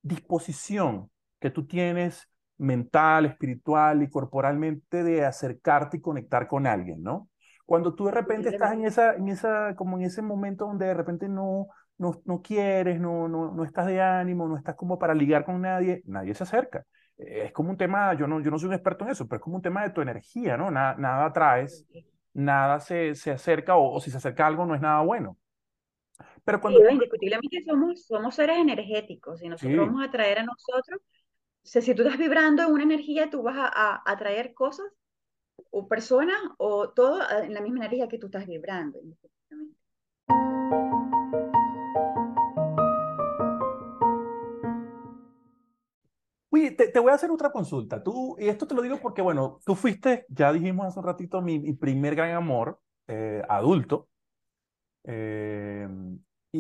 disposición 0.01 1.09
que 1.39 1.51
tú 1.51 1.65
tienes 1.67 2.29
mental, 2.57 3.25
espiritual 3.25 4.01
y 4.03 4.09
corporalmente 4.09 5.03
de 5.03 5.25
acercarte 5.25 5.97
y 5.97 6.01
conectar 6.01 6.47
con 6.47 6.65
alguien, 6.67 7.03
¿no? 7.03 7.29
Cuando 7.65 7.93
tú 7.93 8.05
de 8.05 8.11
repente 8.11 8.49
estás 8.49 8.73
en 8.73 8.85
esa, 8.85 9.15
en 9.15 9.27
esa, 9.27 9.75
como 9.75 9.97
en 9.97 10.05
ese 10.05 10.21
momento 10.21 10.65
donde 10.65 10.85
de 10.87 10.93
repente 10.93 11.27
no, 11.27 11.67
no, 11.97 12.21
no 12.25 12.41
quieres, 12.41 12.99
no, 12.99 13.27
no, 13.27 13.51
no 13.51 13.63
estás 13.63 13.87
de 13.87 14.01
ánimo, 14.01 14.47
no 14.47 14.57
estás 14.57 14.75
como 14.75 14.97
para 14.97 15.13
ligar 15.13 15.43
con 15.45 15.61
nadie, 15.61 16.01
nadie 16.05 16.33
se 16.33 16.43
acerca. 16.43 16.85
Es 17.17 17.51
como 17.51 17.71
un 17.71 17.77
tema, 17.77 18.13
yo 18.13 18.27
no, 18.27 18.39
yo 18.41 18.51
no 18.51 18.59
soy 18.59 18.69
un 18.69 18.75
experto 18.75 19.03
en 19.03 19.11
eso, 19.11 19.27
pero 19.27 19.37
es 19.37 19.43
como 19.43 19.57
un 19.57 19.61
tema 19.61 19.83
de 19.83 19.89
tu 19.89 20.01
energía, 20.01 20.55
¿no? 20.55 20.71
Nada, 20.71 20.95
nada 20.97 21.25
atraes, 21.25 21.85
nada 22.33 22.79
se, 22.79 23.15
se 23.15 23.31
acerca 23.31 23.75
o, 23.75 23.95
o, 23.95 23.99
si 23.99 24.11
se 24.11 24.17
acerca 24.17 24.47
algo 24.47 24.65
no 24.65 24.75
es 24.75 24.81
nada 24.81 25.01
bueno. 25.01 25.37
Pero 26.47 26.61
cuando... 26.61 26.79
Sí, 26.79 26.93
indiscutiblemente 26.93 27.61
somos, 27.65 28.05
somos 28.05 28.33
seres 28.33 28.57
energéticos 28.57 29.43
y 29.43 29.49
nosotros 29.49 29.73
sí. 29.73 29.77
vamos 29.77 30.01
a 30.01 30.09
traer 30.09 30.39
a 30.39 30.43
nosotros, 30.43 31.01
o 31.01 31.67
sea, 31.67 31.81
si 31.81 31.93
tú 31.93 32.03
estás 32.03 32.17
vibrando 32.17 32.63
en 32.63 32.71
una 32.71 32.83
energía, 32.83 33.29
tú 33.29 33.43
vas 33.43 33.57
a, 33.57 34.01
atraer 34.09 34.53
cosas 34.53 34.85
o 35.71 35.89
personas 35.89 36.37
o 36.57 36.91
todo 36.91 37.19
en 37.43 37.53
la 37.53 37.59
misma 37.59 37.79
energía 37.79 38.07
que 38.07 38.17
tú 38.17 38.27
estás 38.27 38.47
vibrando. 38.47 38.97
Oye, 46.49 46.71
te, 46.71 46.87
te, 46.87 46.99
voy 47.01 47.11
a 47.11 47.15
hacer 47.15 47.29
otra 47.29 47.51
consulta. 47.51 48.01
Tú, 48.01 48.37
y 48.39 48.47
esto 48.47 48.65
te 48.65 48.73
lo 48.73 48.81
digo 48.81 48.99
porque, 49.01 49.21
bueno, 49.21 49.59
tú 49.65 49.75
fuiste, 49.75 50.25
ya 50.29 50.53
dijimos 50.53 50.87
hace 50.87 50.99
un 50.99 51.05
ratito, 51.05 51.41
mi, 51.41 51.59
mi 51.59 51.73
primer 51.73 52.15
gran 52.15 52.31
amor 52.35 52.79
eh, 53.09 53.43
adulto. 53.49 54.07
Eh, 55.03 55.89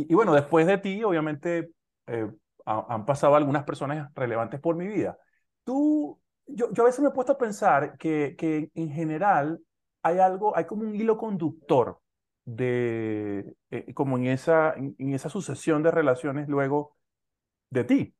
y, 0.07 0.13
bueno, 0.13 0.33
después 0.33 0.67
de 0.67 0.77
ti, 0.77 1.03
obviamente, 1.03 1.71
eh, 2.07 2.29
ha, 2.65 2.85
han 2.89 3.05
pasado 3.05 3.35
algunas 3.35 3.63
personas 3.63 4.11
relevantes 4.15 4.59
por 4.59 4.75
mi 4.75 4.87
vida. 4.87 5.17
Tú, 5.63 6.19
yo, 6.45 6.71
yo 6.73 6.83
a 6.83 6.85
veces 6.85 7.01
me 7.01 7.09
he 7.09 7.11
puesto 7.11 7.33
a 7.33 7.37
pensar 7.37 7.97
que, 7.97 8.35
que 8.37 8.71
en 8.75 8.89
general 8.91 9.59
hay 10.03 10.19
algo, 10.19 10.55
hay 10.55 10.65
como 10.65 10.83
un 10.83 10.95
hilo 10.95 11.17
conductor 11.17 11.99
de, 12.45 13.55
eh, 13.71 13.93
como 13.93 14.17
en 14.17 14.27
esa, 14.27 14.73
en 14.75 15.13
esa 15.13 15.29
sucesión 15.29 15.83
de 15.83 15.91
relaciones 15.91 16.47
luego 16.47 16.95
de 17.69 17.83
ti. 17.83 18.16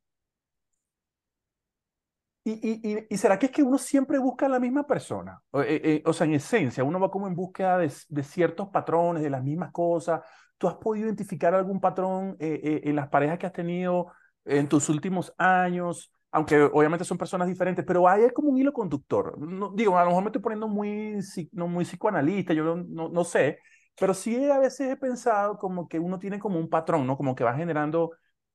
Y, 2.50 3.16
será 3.16 3.38
que 3.38 3.46
es 3.46 3.52
que 3.52 3.62
uno 3.62 3.78
siempre 3.78 4.18
busca 4.18 4.46
a 4.46 4.48
la 4.48 4.58
misma 4.58 4.86
persona? 4.86 5.40
O, 5.50 5.60
eh, 5.60 6.02
eh, 6.04 6.12
sea, 6.12 6.26
en 6.26 6.34
esencia, 6.34 6.84
uno 6.84 7.00
va 7.00 7.10
como 7.10 7.26
en 7.26 7.34
búsqueda 7.34 7.78
de, 7.78 7.92
de, 8.08 8.22
ciertos 8.22 8.68
patrones, 8.68 9.22
de 9.22 9.30
las 9.30 9.42
mismas 9.42 9.72
cosas. 9.72 10.20
¿Tú 10.58 10.66
has 10.66 10.74
podido 10.74 11.06
identificar 11.06 11.54
algún 11.54 11.80
patrón 11.80 12.36
eh, 12.40 12.60
eh, 12.62 12.80
en 12.84 12.96
las 12.96 13.08
parejas 13.08 13.38
que 13.38 13.46
has 13.46 13.52
tenido 13.52 14.08
en 14.44 14.68
tus 14.68 14.88
últimos 14.88 15.32
años? 15.38 16.12
Aunque 16.32 16.60
obviamente 16.60 17.04
son 17.04 17.16
personas 17.16 17.48
diferentes, 17.48 17.84
pero 17.86 18.08
hay 18.08 18.28
como 18.30 18.50
un 18.50 18.58
hilo 18.58 18.72
conductor. 18.72 19.38
No, 19.38 19.72
digo, 19.72 19.96
a 19.96 20.02
lo 20.02 20.08
mejor 20.08 20.24
me 20.24 20.28
estoy 20.28 20.42
poniendo 20.42 20.68
muy, 20.68 21.20
no, 21.52 21.68
muy 21.68 21.84
psicoanalista, 21.84 22.52
yo 22.52 22.76
no, 22.76 23.08
no 23.08 23.24
sé, 23.24 23.60
pero 23.98 24.12
sí 24.12 24.50
a 24.50 24.58
veces 24.58 24.90
he 24.90 24.96
pensado 24.96 25.56
como 25.58 25.88
que 25.88 25.98
uno 25.98 26.18
tiene 26.18 26.38
como 26.38 26.58
un 26.58 26.68
patrón, 26.68 27.06
¿no? 27.06 27.16
Como 27.16 27.34
que 27.34 27.44
va 27.44 27.54
generando 27.54 28.10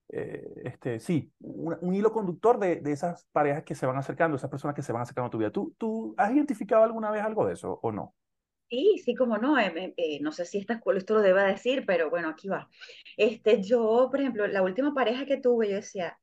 eh, 0.09 0.53
este, 0.65 0.99
sí, 0.99 1.31
un, 1.39 1.77
un, 1.81 1.93
hilo 1.95 2.11
conductor 2.11 2.59
de, 2.59 2.77
de 2.77 2.91
esas 2.91 3.25
parejas 3.31 3.63
que 3.63 3.75
se 3.75 3.85
van 3.85 3.97
acercando, 3.97 4.37
esas 4.37 4.49
personas 4.49 4.75
que 4.75 4.81
se 4.81 4.93
van 4.93 5.01
acercando 5.01 5.27
a 5.27 5.31
tu 5.31 5.37
vida. 5.37 5.51
¿Tú, 5.51 5.73
¿Tú 5.77 6.13
has 6.17 6.31
identificado 6.33 6.83
alguna 6.83 7.11
vez 7.11 7.23
algo 7.23 7.45
de 7.47 7.53
eso 7.53 7.79
o 7.81 7.91
no? 7.91 8.15
Sí, 8.69 8.99
sí, 9.05 9.13
como 9.15 9.37
no, 9.37 9.59
eh, 9.59 9.93
eh, 9.97 10.19
no 10.21 10.31
sé 10.31 10.45
si 10.45 10.57
esta, 10.57 10.81
esto 10.95 11.13
lo 11.13 11.21
deba 11.21 11.43
decir, 11.43 11.85
pero 11.85 12.09
bueno, 12.09 12.29
aquí 12.29 12.47
va. 12.47 12.69
Este, 13.17 13.61
yo, 13.61 14.07
por 14.09 14.19
ejemplo, 14.19 14.47
la 14.47 14.63
última 14.63 14.93
pareja 14.95 15.25
que 15.25 15.37
tuve, 15.37 15.69
yo 15.69 15.75
decía, 15.75 16.19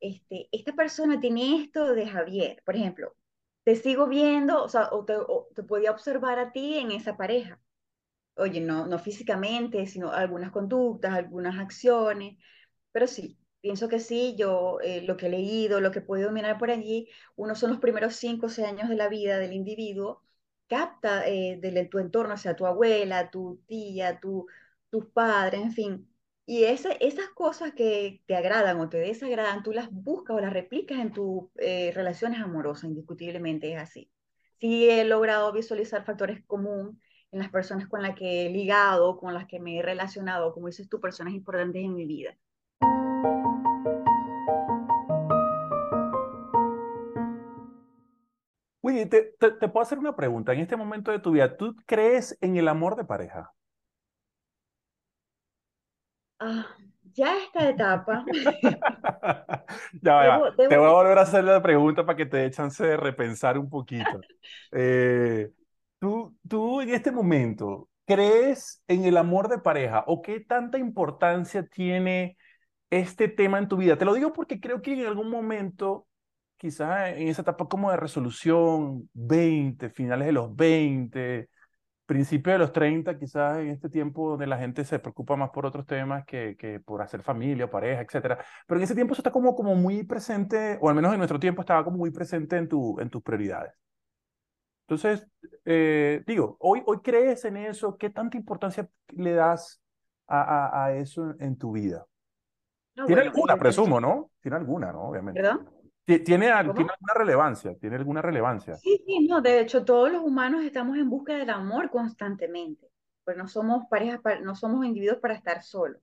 este, 0.00 0.48
esta 0.52 0.74
persona 0.74 1.18
tiene 1.20 1.62
esto 1.62 1.94
de 1.94 2.06
Javier, 2.06 2.62
por 2.64 2.76
ejemplo, 2.76 3.14
te 3.64 3.76
sigo 3.76 4.06
viendo, 4.08 4.62
o 4.62 4.68
sea, 4.68 4.90
o 4.92 5.04
te, 5.06 5.14
o 5.16 5.48
te 5.54 5.62
podía 5.62 5.90
observar 5.92 6.38
a 6.38 6.52
ti 6.52 6.76
en 6.78 6.90
esa 6.92 7.16
pareja. 7.16 7.60
Oye, 8.36 8.60
no, 8.60 8.86
no 8.86 8.98
físicamente, 8.98 9.86
sino 9.86 10.12
algunas 10.12 10.50
conductas, 10.52 11.14
algunas 11.14 11.58
acciones, 11.58 12.36
pero 12.94 13.08
sí, 13.08 13.38
pienso 13.60 13.88
que 13.90 14.00
sí, 14.00 14.36
yo 14.38 14.80
eh, 14.82 15.02
lo 15.02 15.16
que 15.18 15.26
he 15.26 15.30
leído, 15.30 15.80
lo 15.80 15.90
que 15.92 15.98
he 16.00 16.02
podido 16.02 16.32
mirar 16.32 16.58
por 16.58 16.70
allí, 16.70 17.10
uno 17.36 17.56
son 17.56 17.72
los 17.72 17.80
primeros 17.80 18.16
cinco 18.16 18.46
o 18.46 18.50
seis 18.50 18.68
años 18.68 18.88
de 18.88 18.96
la 18.96 19.08
vida 19.10 19.38
del 19.38 19.52
individuo, 19.52 20.22
capta 20.68 21.26
eh, 21.28 21.58
de 21.60 21.84
tu 21.86 21.98
entorno, 21.98 22.34
o 22.34 22.36
sea, 22.38 22.56
tu 22.56 22.66
abuela, 22.66 23.30
tu 23.30 23.62
tía, 23.66 24.20
tu, 24.20 24.46
tus 24.90 25.06
padres, 25.06 25.62
en 25.62 25.72
fin. 25.72 26.08
Y 26.46 26.64
ese, 26.64 26.96
esas 27.00 27.28
cosas 27.30 27.72
que 27.74 28.22
te 28.26 28.36
agradan 28.36 28.80
o 28.80 28.88
te 28.88 28.98
desagradan, 28.98 29.62
tú 29.62 29.72
las 29.72 29.90
buscas 29.90 30.36
o 30.36 30.40
las 30.40 30.52
replicas 30.52 30.98
en 31.00 31.12
tus 31.12 31.44
eh, 31.58 31.90
relaciones 31.94 32.40
amorosas, 32.40 32.84
indiscutiblemente 32.84 33.72
es 33.72 33.80
así. 33.80 34.10
Sí 34.60 34.88
he 34.90 35.04
logrado 35.04 35.52
visualizar 35.52 36.04
factores 36.04 36.44
comunes 36.46 36.96
en 37.32 37.38
las 37.40 37.50
personas 37.50 37.88
con 37.88 38.02
las 38.02 38.14
que 38.16 38.46
he 38.46 38.50
ligado, 38.50 39.16
con 39.18 39.34
las 39.34 39.46
que 39.46 39.60
me 39.60 39.78
he 39.78 39.82
relacionado, 39.82 40.52
como 40.54 40.68
dices 40.68 40.88
tú, 40.88 41.00
personas 41.00 41.34
importantes 41.34 41.82
en 41.84 41.94
mi 41.94 42.06
vida. 42.06 42.36
Oye, 48.86 49.06
te, 49.06 49.34
te, 49.38 49.50
te, 49.52 49.68
puedo 49.68 49.82
hacer 49.82 49.98
una 49.98 50.14
pregunta. 50.14 50.52
En 50.52 50.60
este 50.60 50.76
momento 50.76 51.10
de 51.10 51.18
tu 51.18 51.30
vida, 51.30 51.56
¿tú 51.56 51.74
crees 51.86 52.36
en 52.42 52.58
el 52.58 52.68
amor 52.68 52.96
de 52.96 53.04
pareja? 53.04 53.50
Ah, 56.38 56.66
ya 57.14 57.34
esta 57.38 57.70
etapa. 57.70 58.26
ya 60.02 60.14
va, 60.14 60.24
debo, 60.24 60.44
debo... 60.50 60.68
Te 60.68 60.76
voy 60.76 60.86
a 60.86 60.92
volver 60.92 61.16
a 61.16 61.22
hacer 61.22 61.44
la 61.44 61.62
pregunta 61.62 62.04
para 62.04 62.14
que 62.14 62.26
te 62.26 62.36
dé 62.36 62.50
chance 62.50 62.84
de 62.84 62.98
repensar 62.98 63.56
un 63.56 63.70
poquito. 63.70 64.20
Eh, 64.72 65.50
¿tú, 65.98 66.36
tú 66.46 66.82
en 66.82 66.90
este 66.90 67.10
momento 67.10 67.88
crees 68.04 68.82
en 68.86 69.06
el 69.06 69.16
amor 69.16 69.48
de 69.48 69.60
pareja 69.60 70.04
o 70.06 70.20
qué 70.20 70.40
tanta 70.40 70.76
importancia 70.76 71.66
tiene 71.66 72.36
este 72.90 73.28
tema 73.28 73.56
en 73.56 73.68
tu 73.68 73.78
vida? 73.78 73.96
Te 73.96 74.04
lo 74.04 74.12
digo 74.12 74.34
porque 74.34 74.60
creo 74.60 74.82
que 74.82 74.92
en 74.92 75.06
algún 75.06 75.30
momento 75.30 76.06
quizás 76.64 77.10
en 77.14 77.28
esa 77.28 77.42
etapa 77.42 77.68
como 77.68 77.90
de 77.90 77.98
resolución, 77.98 79.10
20, 79.12 79.90
finales 79.90 80.24
de 80.24 80.32
los 80.32 80.56
20, 80.56 81.50
principio 82.06 82.54
de 82.54 82.58
los 82.58 82.72
30, 82.72 83.18
quizás 83.18 83.58
en 83.58 83.68
este 83.68 83.90
tiempo 83.90 84.30
donde 84.30 84.46
la 84.46 84.56
gente 84.56 84.82
se 84.82 84.98
preocupa 84.98 85.36
más 85.36 85.50
por 85.50 85.66
otros 85.66 85.84
temas 85.84 86.24
que, 86.24 86.56
que 86.56 86.80
por 86.80 87.02
hacer 87.02 87.22
familia, 87.22 87.70
pareja, 87.70 88.00
etc. 88.00 88.38
Pero 88.66 88.78
en 88.78 88.82
ese 88.82 88.94
tiempo 88.94 89.12
eso 89.12 89.20
está 89.20 89.30
como, 89.30 89.54
como 89.54 89.74
muy 89.74 90.04
presente, 90.04 90.78
o 90.80 90.88
al 90.88 90.94
menos 90.94 91.12
en 91.12 91.18
nuestro 91.18 91.38
tiempo 91.38 91.60
estaba 91.60 91.84
como 91.84 91.98
muy 91.98 92.10
presente 92.10 92.56
en, 92.56 92.66
tu, 92.66 92.98
en 92.98 93.10
tus 93.10 93.22
prioridades. 93.22 93.74
Entonces, 94.86 95.28
eh, 95.66 96.22
digo, 96.26 96.56
hoy, 96.60 96.82
hoy 96.86 97.00
crees 97.02 97.44
en 97.44 97.58
eso, 97.58 97.98
¿qué 97.98 98.08
tanta 98.08 98.38
importancia 98.38 98.88
le 99.08 99.34
das 99.34 99.82
a, 100.28 100.40
a, 100.40 100.86
a 100.86 100.94
eso 100.94 101.28
en, 101.32 101.36
en, 101.40 101.58
tu 101.58 101.72
vida? 101.72 102.06
No, 102.96 103.04
Tiene 103.04 103.20
bueno, 103.20 103.34
alguna, 103.34 103.56
presumo, 103.58 104.00
¿no? 104.00 104.30
Tiene 104.40 104.56
alguna, 104.56 104.92
¿no? 104.92 105.10
Obviamente. 105.10 105.42
¿Perdón? 105.42 105.73
¿Tiene, 106.04 106.24
¿Tiene 106.24 106.50
alguna 106.50 106.94
relevancia? 107.14 107.74
¿Tiene 107.78 107.96
alguna 107.96 108.20
relevancia? 108.20 108.74
Sí, 108.76 109.02
sí, 109.06 109.26
no, 109.26 109.40
de 109.40 109.60
hecho 109.60 109.84
todos 109.84 110.12
los 110.12 110.22
humanos 110.22 110.62
estamos 110.64 110.98
en 110.98 111.08
busca 111.08 111.34
del 111.34 111.50
amor 111.50 111.90
constantemente, 111.90 112.90
pues 113.24 113.36
no 113.36 113.48
somos 113.48 113.86
parejas, 113.88 114.20
no 114.42 114.54
somos 114.54 114.84
individuos 114.84 115.18
para 115.18 115.34
estar 115.34 115.62
solos. 115.62 116.00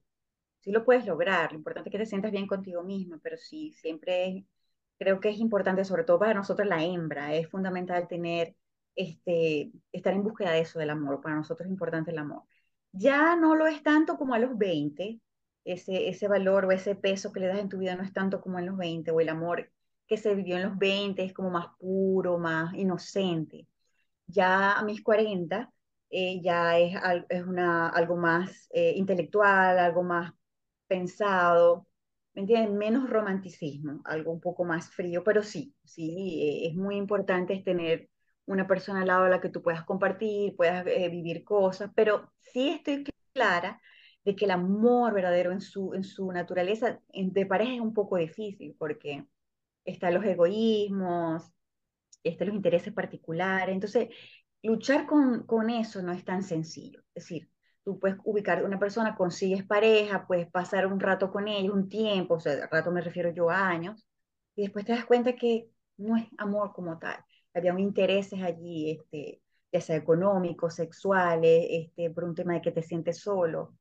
Sí 0.60 0.72
lo 0.72 0.84
puedes 0.84 1.06
lograr, 1.06 1.52
lo 1.52 1.58
importante 1.58 1.88
es 1.88 1.92
que 1.92 1.98
te 1.98 2.06
sientas 2.06 2.32
bien 2.32 2.46
contigo 2.46 2.82
mismo, 2.82 3.18
pero 3.22 3.36
sí, 3.36 3.72
siempre 3.72 4.44
creo 4.98 5.20
que 5.20 5.30
es 5.30 5.38
importante, 5.38 5.84
sobre 5.84 6.04
todo 6.04 6.18
para 6.18 6.34
nosotros 6.34 6.66
la 6.68 6.82
hembra, 6.84 7.34
es 7.34 7.48
fundamental 7.48 8.06
tener, 8.08 8.56
este, 8.94 9.72
estar 9.92 10.14
en 10.14 10.22
búsqueda 10.22 10.52
de 10.52 10.60
eso, 10.60 10.78
del 10.78 10.90
amor, 10.90 11.20
para 11.20 11.36
nosotros 11.36 11.66
es 11.66 11.72
importante 11.72 12.10
el 12.12 12.18
amor. 12.18 12.42
Ya 12.92 13.36
no 13.36 13.54
lo 13.56 13.66
es 13.66 13.82
tanto 13.82 14.16
como 14.16 14.34
a 14.34 14.38
los 14.38 14.56
20, 14.58 15.20
ese, 15.64 16.08
ese 16.08 16.28
valor 16.28 16.64
o 16.66 16.72
ese 16.72 16.94
peso 16.96 17.32
que 17.32 17.40
le 17.40 17.46
das 17.48 17.58
en 17.58 17.68
tu 17.68 17.78
vida 17.78 17.96
no 17.96 18.02
es 18.02 18.12
tanto 18.12 18.40
como 18.40 18.58
en 18.58 18.66
los 18.66 18.76
20, 18.76 19.10
o 19.12 19.20
el 19.20 19.28
amor 19.28 19.70
que 20.06 20.16
se 20.16 20.34
vivió 20.34 20.56
en 20.56 20.64
los 20.64 20.78
20 20.78 21.22
es 21.24 21.32
como 21.32 21.50
más 21.50 21.66
puro, 21.78 22.38
más 22.38 22.74
inocente. 22.74 23.66
Ya 24.26 24.72
a 24.74 24.84
mis 24.84 25.02
40 25.02 25.72
eh, 26.10 26.40
ya 26.42 26.78
es, 26.78 26.94
es 27.28 27.44
una, 27.44 27.88
algo 27.88 28.16
más 28.16 28.68
eh, 28.72 28.94
intelectual, 28.96 29.78
algo 29.78 30.02
más 30.02 30.32
pensado, 30.86 31.88
¿me 32.34 32.42
entiendes? 32.42 32.72
Menos 32.72 33.08
romanticismo, 33.10 34.00
algo 34.04 34.32
un 34.32 34.40
poco 34.40 34.64
más 34.64 34.90
frío, 34.90 35.22
pero 35.24 35.42
sí, 35.42 35.74
sí, 35.84 36.64
eh, 36.64 36.68
es 36.68 36.74
muy 36.76 36.96
importante 36.96 37.62
tener 37.64 38.08
una 38.46 38.66
persona 38.66 39.02
al 39.02 39.08
lado 39.08 39.24
a 39.24 39.28
la 39.28 39.40
que 39.40 39.48
tú 39.48 39.62
puedas 39.62 39.84
compartir, 39.84 40.56
puedas 40.56 40.86
eh, 40.86 41.08
vivir 41.08 41.44
cosas, 41.44 41.90
pero 41.94 42.32
sí 42.40 42.70
estoy 42.70 43.04
clara 43.32 43.80
de 44.24 44.36
que 44.36 44.44
el 44.44 44.50
amor 44.52 45.14
verdadero 45.14 45.52
en 45.52 45.60
su, 45.60 45.94
en 45.94 46.04
su 46.04 46.30
naturaleza 46.32 47.00
de 47.12 47.46
pareja 47.46 47.74
es 47.74 47.80
un 47.80 47.94
poco 47.94 48.16
difícil 48.16 48.76
porque 48.78 49.26
están 49.84 50.14
los 50.14 50.24
egoísmos, 50.24 51.50
están 52.22 52.48
los 52.48 52.56
intereses 52.56 52.92
particulares, 52.92 53.74
entonces 53.74 54.08
luchar 54.62 55.06
con, 55.06 55.44
con 55.46 55.70
eso 55.70 56.02
no 56.02 56.12
es 56.12 56.24
tan 56.24 56.42
sencillo, 56.42 57.00
es 57.14 57.24
decir, 57.24 57.50
tú 57.84 57.98
puedes 57.98 58.18
ubicar 58.24 58.64
una 58.64 58.78
persona, 58.78 59.16
consigues 59.16 59.64
pareja, 59.64 60.26
puedes 60.26 60.50
pasar 60.50 60.86
un 60.86 61.00
rato 61.00 61.30
con 61.32 61.48
ella, 61.48 61.72
un 61.72 61.88
tiempo, 61.88 62.34
o 62.34 62.40
sea, 62.40 62.66
rato 62.68 62.90
me 62.92 63.00
refiero 63.00 63.30
yo 63.32 63.50
a 63.50 63.68
años, 63.68 64.06
y 64.54 64.62
después 64.62 64.84
te 64.84 64.92
das 64.92 65.04
cuenta 65.04 65.34
que 65.34 65.68
no 65.96 66.16
es 66.16 66.26
amor 66.38 66.72
como 66.72 66.98
tal. 66.98 67.16
Había 67.54 67.78
intereses 67.78 68.42
allí, 68.42 68.90
este, 68.92 69.42
ya 69.72 69.80
sea 69.80 69.96
económicos, 69.96 70.74
sexuales, 70.74 71.66
este, 71.70 72.10
por 72.10 72.24
un 72.24 72.34
tema 72.34 72.54
de 72.54 72.62
que 72.62 72.72
te 72.72 72.82
sientes 72.82 73.20
solo. 73.20 73.74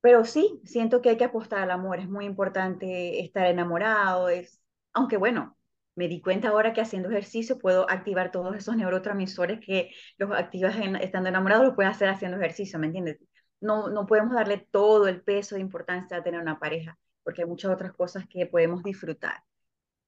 Pero 0.00 0.24
sí, 0.24 0.60
siento 0.64 1.02
que 1.02 1.10
hay 1.10 1.16
que 1.16 1.24
apostar 1.24 1.60
al 1.60 1.70
amor, 1.70 1.98
es 2.00 2.08
muy 2.08 2.26
importante 2.26 3.20
estar 3.20 3.46
enamorado, 3.46 4.28
es, 4.28 4.60
aunque 4.96 5.18
bueno, 5.18 5.56
me 5.94 6.08
di 6.08 6.20
cuenta 6.20 6.48
ahora 6.48 6.72
que 6.72 6.80
haciendo 6.80 7.10
ejercicio 7.10 7.58
puedo 7.58 7.88
activar 7.88 8.32
todos 8.32 8.56
esos 8.56 8.76
neurotransmisores 8.76 9.60
que 9.60 9.90
los 10.16 10.30
activas 10.32 10.74
estando 11.00 11.28
enamorado, 11.28 11.64
lo 11.64 11.74
puedes 11.74 11.92
hacer 11.92 12.08
haciendo 12.08 12.38
ejercicio, 12.38 12.78
¿me 12.78 12.86
entiendes? 12.86 13.18
No, 13.60 13.88
no 13.88 14.06
podemos 14.06 14.34
darle 14.34 14.66
todo 14.70 15.06
el 15.06 15.22
peso 15.22 15.54
de 15.54 15.60
importancia 15.60 16.16
a 16.16 16.22
tener 16.22 16.40
una 16.40 16.58
pareja, 16.58 16.98
porque 17.22 17.42
hay 17.42 17.48
muchas 17.48 17.70
otras 17.70 17.92
cosas 17.92 18.26
que 18.26 18.46
podemos 18.46 18.82
disfrutar. 18.82 19.42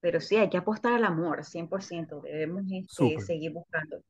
Pero 0.01 0.21
sí, 0.21 0.37
hay 0.37 0.49
que 0.49 0.57
apostar 0.57 0.95
al 0.95 1.05
amor, 1.05 1.45
100%, 1.45 2.23
debemos 2.23 2.65
este, 2.71 3.21
seguir 3.21 3.53
buscando. 3.53 4.03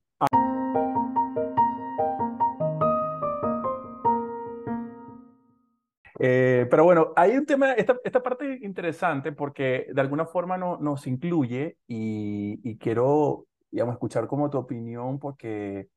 Eh, 6.21 6.67
pero 6.69 6.85
bueno, 6.85 7.13
hay 7.15 7.37
un 7.37 7.47
tema, 7.47 7.73
esta, 7.75 7.97
esta 8.03 8.23
parte 8.23 8.59
interesante 8.63 9.33
porque 9.33 9.87
de 9.93 10.01
alguna 10.01 10.27
forma 10.27 10.59
no, 10.59 10.77
nos 10.79 11.07
incluye 11.07 11.79
y, 11.87 12.59
y, 12.69 12.77
quiero, 12.77 13.47
digamos, 13.71 13.95
escuchar 13.95 14.27
como 14.27 14.51
tu 14.51 14.59
opinión 14.59 15.21
porque, 15.21 15.89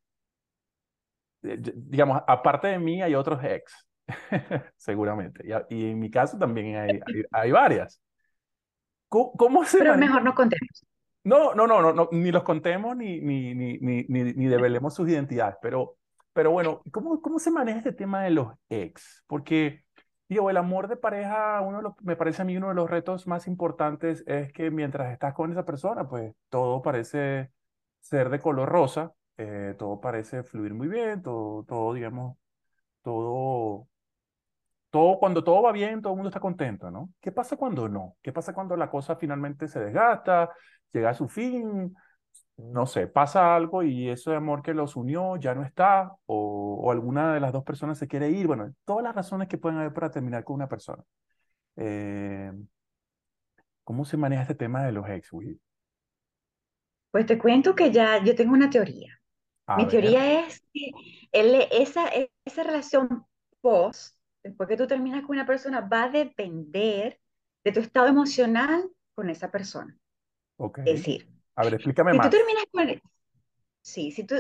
eh, 1.42 1.58
digamos, 1.76 2.22
aparte 2.28 2.68
de 2.68 2.80
mí 2.80 3.02
hay 3.02 3.16
otros 3.16 3.44
ex, 3.44 3.88
seguramente. 4.78 5.44
Y, 5.44 5.76
y, 5.76 5.92
en 5.92 6.00
mi 6.00 6.12
caso 6.12 6.38
también 6.38 6.76
hay, 6.76 7.00
hay, 7.08 7.24
hay 7.32 7.52
varias. 7.52 8.00
¿Cómo, 9.08 9.34
cómo 9.34 9.66
se 9.66 9.80
Pero 9.80 9.98
mejor 9.98 10.24
no 10.24 10.36
contemos. 10.36 10.86
No, 11.24 11.54
no, 11.54 11.68
no, 11.68 11.94
no, 11.94 12.10
ni 12.12 12.32
los 12.32 12.44
contemos 12.44 12.96
ni, 12.96 13.22
ni, 13.22 13.54
ni, 13.54 13.78
ni, 13.80 14.04
ni 14.08 14.46
develemos 14.48 14.96
sus 14.96 15.08
identidades, 15.08 15.56
pero, 15.62 15.98
pero 16.34 16.52
bueno, 16.52 16.82
¿cómo, 16.92 17.22
¿cómo 17.22 17.38
se 17.38 17.52
maneja 17.52 17.78
este 17.78 17.94
tema 17.94 18.24
de 18.24 18.32
los 18.32 18.54
ex? 18.70 19.24
Porque 19.28 19.84
Digo, 20.32 20.50
el 20.50 20.56
amor 20.56 20.88
de 20.88 20.96
pareja, 20.96 21.60
uno 21.60 21.78
de 21.80 21.84
los, 21.84 21.94
me 22.04 22.16
parece 22.16 22.42
a 22.42 22.46
mí 22.46 22.56
uno 22.56 22.70
de 22.70 22.74
los 22.74 22.90
retos 22.90 23.28
más 23.28 23.48
importantes 23.48 24.24
es 24.28 24.54
que 24.54 24.72
mientras 24.72 25.12
estás 25.12 25.34
con 25.34 25.52
esa 25.52 25.66
persona, 25.66 26.08
pues 26.08 26.34
todo 26.48 26.82
parece 26.82 27.52
ser 28.00 28.30
de 28.30 28.40
color 28.40 28.70
rosa, 28.70 29.12
eh, 29.36 29.76
todo 29.78 30.00
parece 30.00 30.44
fluir 30.44 30.74
muy 30.74 30.88
bien, 30.88 31.22
todo, 31.22 31.66
todo, 31.66 31.94
digamos, 31.94 32.38
todo, 33.02 33.90
todo, 34.90 35.20
cuando 35.20 35.44
todo 35.44 35.64
va 35.64 35.74
bien, 35.74 36.02
todo 36.02 36.14
el 36.14 36.18
mundo 36.18 36.30
está 36.30 36.40
contento, 36.40 36.90
¿no? 36.90 37.10
¿Qué 37.20 37.34
pasa 37.34 37.58
cuando 37.58 37.90
no? 37.90 38.16
¿Qué 38.22 38.32
pasa 38.32 38.54
cuando 38.54 38.78
la 38.78 38.90
cosa 38.90 39.18
finalmente 39.18 39.68
se 39.68 39.82
desgasta, 39.82 40.50
llega 40.94 41.10
a 41.10 41.14
su 41.14 41.28
fin, 41.28 41.94
no 42.72 42.86
sé, 42.86 43.08
pasa 43.08 43.56
algo 43.56 43.84
y 43.84 44.10
ese 44.10 44.36
amor 44.36 44.62
que 44.62 44.74
los 44.74 44.96
unió 44.96 45.36
ya 45.38 45.56
no 45.56 45.64
está, 45.64 46.16
o, 46.26 46.80
o, 46.82 46.92
alguna 46.92 47.34
de 47.34 47.40
las 47.40 47.52
dos 47.52 47.64
personas 47.64 47.98
se 47.98 48.08
quiere 48.08 48.30
ir, 48.30 48.48
bueno, 48.48 48.74
todas 48.86 49.04
las 49.04 49.16
razones 49.16 49.48
que 49.48 49.58
pueden 49.58 49.80
haber 49.80 49.94
para 49.94 50.12
terminar 50.12 50.44
con 50.44 50.56
una 50.56 50.70
persona. 50.70 51.04
Eh, 51.78 52.52
¿Cómo 53.84 54.06
se 54.06 54.18
maneja 54.18 54.44
este 54.44 54.56
tema 54.56 54.84
de 54.86 54.92
los 54.92 55.08
ex, 55.10 55.34
Will? 55.34 55.60
Pues 57.12 57.26
te 57.26 57.38
cuento 57.38 57.76
que 57.76 57.92
ya 57.92 58.24
yo 58.24 58.36
tengo 58.36 58.54
una 58.54 58.70
teoría. 58.70 59.20
A 59.68 59.78
Mi 59.78 59.84
ver. 59.84 59.92
teoría 59.92 60.42
es 60.42 60.64
que 60.74 60.92
él, 61.32 61.68
esa, 61.72 62.10
esa 62.46 62.64
relación 62.64 63.26
post, 63.60 64.16
después 64.44 64.70
que 64.70 64.78
tú 64.78 64.88
terminas 64.88 65.22
con 65.22 65.36
una 65.36 65.46
persona, 65.46 65.82
va 65.82 66.04
a 66.04 66.10
depender 66.10 67.20
de 67.64 67.72
tu 67.72 67.80
estado 67.80 68.08
emocional 68.08 68.90
con 69.14 69.30
esa 69.30 69.52
persona. 69.52 69.98
Okay. 70.58 70.84
Es 70.88 71.00
decir, 71.00 71.28
a 71.56 71.64
ver, 71.64 71.74
explícame 71.76 72.12
si 72.12 72.18
más. 72.18 72.30
tú 72.30 72.38
terminas 72.38 72.66
con... 72.72 73.02
Sí, 73.82 74.12
si 74.12 74.26
tú... 74.26 74.36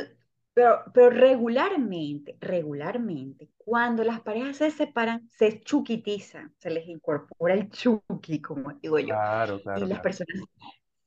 Pero, 0.54 0.84
pero 0.93 1.10
regularmente, 1.10 2.36
regularmente, 2.41 3.52
cuando 3.58 4.04
las 4.04 4.19
parejas 4.19 4.58
se 4.58 4.69
separan, 4.69 5.26
se 5.30 5.62
chuquitizan, 5.62 6.54
se 6.58 6.69
les 6.69 6.86
incorpora 6.88 7.54
el 7.54 7.69
chuqui, 7.69 8.41
como 8.41 8.74
digo 8.74 9.00
yo. 9.00 9.08
Claro, 9.08 9.62
claro. 9.62 9.78
Y 9.78 9.82
las 9.82 9.89
claro. 9.89 10.02
personas 10.02 10.43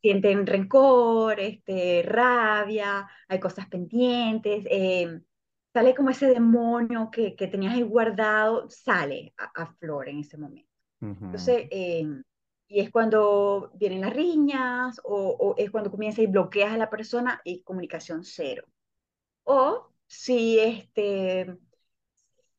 sienten 0.00 0.46
rencor, 0.46 1.40
este, 1.40 2.02
rabia, 2.06 3.06
hay 3.28 3.38
cosas 3.38 3.66
pendientes, 3.68 4.66
eh, 4.70 5.20
sale 5.74 5.94
como 5.94 6.08
ese 6.08 6.26
demonio 6.28 7.10
que, 7.10 7.36
que 7.36 7.46
tenías 7.46 7.74
ahí 7.74 7.82
guardado, 7.82 8.70
sale 8.70 9.34
a, 9.36 9.62
a 9.62 9.66
flor 9.74 10.08
en 10.08 10.20
ese 10.20 10.38
momento. 10.38 10.70
Uh 11.02 11.06
-huh. 11.08 11.24
Entonces, 11.26 11.68
eh, 11.70 12.06
y 12.68 12.80
es 12.80 12.90
cuando 12.90 13.70
vienen 13.74 14.00
las 14.02 14.14
riñas 14.14 15.00
o, 15.04 15.54
es 15.58 15.70
cuando 15.70 15.90
comienza 15.90 16.22
y 16.22 16.26
bloqueas 16.26 16.72
a 16.72 16.78
la 16.78 16.90
persona 16.90 17.40
y 17.44 17.62
comunicación 17.62 18.24
cero. 18.24 18.64
O 19.44 19.90
si, 20.06 20.58
este, 20.60 21.58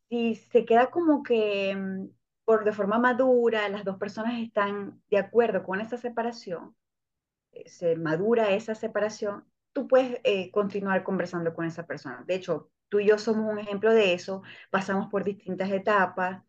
si 0.09 0.35
se 0.35 0.65
queda 0.65 0.91
como 0.91 1.23
que 1.23 1.75
mm, 1.75 2.07
por 2.45 2.63
de 2.65 2.73
forma 2.73 2.99
madura, 2.99 3.69
las 3.69 3.85
dos 3.85 3.97
personas 3.97 4.39
están 4.41 5.01
de 5.09 5.17
acuerdo 5.17 5.63
con 5.63 5.81
esa 5.81 5.97
separación, 5.97 6.75
eh, 7.53 7.69
se 7.69 7.97
madura 7.97 8.51
esa 8.51 8.75
separación, 8.75 9.45
tú 9.73 9.87
puedes 9.89 10.21
eh, 10.25 10.51
continuar 10.51 11.03
conversando 11.03 11.55
con 11.55 11.65
esa 11.67 11.87
persona. 11.87 12.25
De 12.27 12.35
hecho, 12.37 12.71
tú 12.89 13.01
y 13.01 13.07
yo 13.07 13.19
somos 13.19 13.51
un 13.51 13.59
ejemplo 13.59 13.93
de 13.93 14.15
eso, 14.15 14.43
pasamos 14.71 15.09
por 15.11 15.25
distintas 15.25 15.71
etapas, 15.71 16.43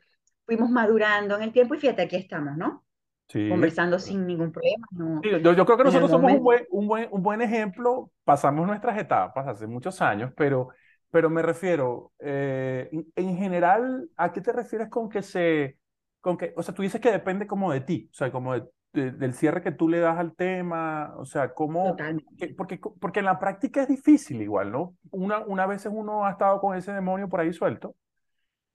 fuimos 0.46 0.70
madurando 0.70 1.36
en 1.36 1.44
el 1.44 1.52
tiempo 1.52 1.76
y 1.76 1.80
fíjate, 1.80 2.02
aquí 2.04 2.16
estamos, 2.16 2.56
¿no? 2.58 2.85
Sí. 3.28 3.48
conversando 3.48 3.98
sin 3.98 4.26
ningún 4.26 4.52
problema. 4.52 4.86
No, 4.92 5.20
sí, 5.22 5.30
yo, 5.42 5.52
yo, 5.52 5.64
creo 5.64 5.76
que 5.76 5.84
nosotros 5.84 6.10
somos 6.10 6.32
un 6.32 6.42
buen, 6.42 6.64
un, 6.70 6.86
buen, 6.86 7.08
un 7.10 7.22
buen 7.22 7.42
ejemplo, 7.42 8.10
pasamos 8.24 8.66
nuestras 8.66 8.96
etapas 8.98 9.48
hace 9.48 9.66
muchos 9.66 10.00
años, 10.00 10.32
pero, 10.36 10.68
pero 11.10 11.28
me 11.28 11.42
refiero, 11.42 12.12
eh, 12.20 12.88
en 13.16 13.36
general, 13.36 14.08
¿a 14.16 14.32
qué 14.32 14.40
te 14.40 14.52
refieres 14.52 14.88
con 14.88 15.08
que 15.08 15.22
se, 15.22 15.76
con 16.20 16.36
que, 16.36 16.54
o 16.56 16.62
sea, 16.62 16.72
tú 16.72 16.82
dices 16.82 17.00
que 17.00 17.10
depende 17.10 17.48
como 17.48 17.72
de 17.72 17.80
ti, 17.80 18.08
o 18.12 18.14
sea, 18.14 18.30
como 18.30 18.54
de, 18.54 18.64
de, 18.92 19.10
del 19.10 19.34
cierre 19.34 19.60
que 19.60 19.72
tú 19.72 19.88
le 19.88 19.98
das 19.98 20.18
al 20.18 20.36
tema, 20.36 21.12
o 21.18 21.24
sea, 21.24 21.52
cómo, 21.52 21.96
que, 22.38 22.48
porque, 22.56 22.80
porque 23.00 23.18
en 23.18 23.26
la 23.26 23.40
práctica 23.40 23.82
es 23.82 23.88
difícil 23.88 24.40
igual, 24.40 24.70
¿no? 24.70 24.96
Una, 25.10 25.40
una 25.40 25.66
vez 25.66 25.84
uno 25.86 26.24
ha 26.24 26.30
estado 26.30 26.60
con 26.60 26.76
ese 26.76 26.92
demonio 26.92 27.28
por 27.28 27.40
ahí 27.40 27.52
suelto, 27.52 27.96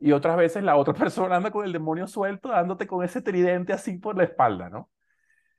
y 0.01 0.11
otras 0.11 0.35
veces 0.35 0.63
la 0.63 0.75
otra 0.75 0.93
persona 1.11 1.37
anda 1.37 1.51
con 1.51 1.63
el 1.63 1.71
demonio 1.71 2.07
suelto, 2.07 2.49
dándote 2.49 2.87
con 2.87 3.05
ese 3.05 3.21
tridente 3.21 3.71
así 3.71 3.97
por 3.97 4.17
la 4.17 4.23
espalda, 4.23 4.69
¿no? 4.69 4.89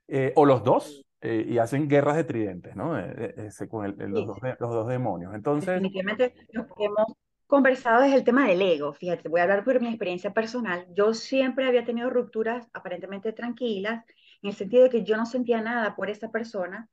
Eh, 0.08 0.32
o 0.36 0.44
los 0.44 0.62
dos, 0.64 1.06
eh, 1.20 1.46
y 1.48 1.58
hacen 1.58 1.88
guerras 1.88 2.16
de 2.16 2.24
tridentes, 2.24 2.76
¿no? 2.76 2.98
Eh, 2.98 3.34
ese, 3.36 3.68
con 3.68 3.86
el, 3.86 3.94
el, 4.00 4.10
los, 4.10 4.26
dos, 4.26 4.38
los, 4.58 4.70
dos, 4.70 4.88
demonios. 4.88 5.34
Entonces... 5.34 5.74
Definitivamente, 5.74 6.34
lo 6.50 6.66
que 6.66 6.84
hemos 6.84 7.06
conversado 7.46 8.02
es 8.02 8.12
el 8.12 8.24
tema 8.24 8.48
del 8.48 8.60
ego. 8.60 8.92
Fíjate, 8.92 9.28
voy 9.28 9.40
a 9.40 9.44
hablar 9.44 9.64
por 9.64 9.80
mi 9.80 9.88
experiencia 9.88 10.34
personal. 10.34 10.86
Yo 10.92 11.14
siempre 11.14 11.66
había 11.66 11.84
tenido 11.84 12.10
rupturas 12.10 12.68
aparentemente 12.72 13.32
tranquilas, 13.32 14.04
en 14.42 14.50
el 14.50 14.56
sentido 14.56 14.82
de 14.82 14.90
que 14.90 15.04
yo 15.04 15.16
no 15.16 15.24
sentía 15.24 15.60
nada 15.60 15.94
por 15.94 16.10
esa 16.10 16.30
persona, 16.30 16.88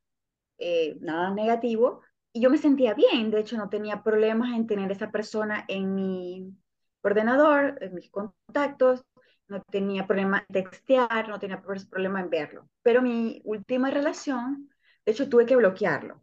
nada 1.02 1.34
negativo, 1.34 2.02
y 2.32 2.42
yo 2.42 2.50
me 2.52 2.58
sentía 2.58 2.94
bien. 2.94 3.32
De 3.32 3.40
hecho, 3.40 3.58
no 3.58 3.70
tenía 3.70 4.04
problemas 4.04 4.56
en 4.56 4.68
tener 4.68 4.92
esa 4.92 5.10
persona 5.10 5.66
en 5.68 5.96
mi 5.96 6.54
ordenador, 7.02 7.78
en 7.82 7.96
mis 7.96 8.10
contactos, 8.10 9.04
no 9.48 9.62
tenía 9.64 10.06
problema 10.06 10.46
en 10.48 10.54
textear, 10.54 11.28
no 11.28 11.40
tenía 11.40 11.62
problema 11.62 12.22
en 12.22 12.30
verlo. 12.30 12.70
Pero 12.82 13.02
mi 13.02 13.42
última 13.44 13.90
relación, 13.90 14.70
de 15.06 15.12
hecho, 15.12 15.28
tuve 15.28 15.46
que 15.46 15.56
bloquearlo. 15.56 16.22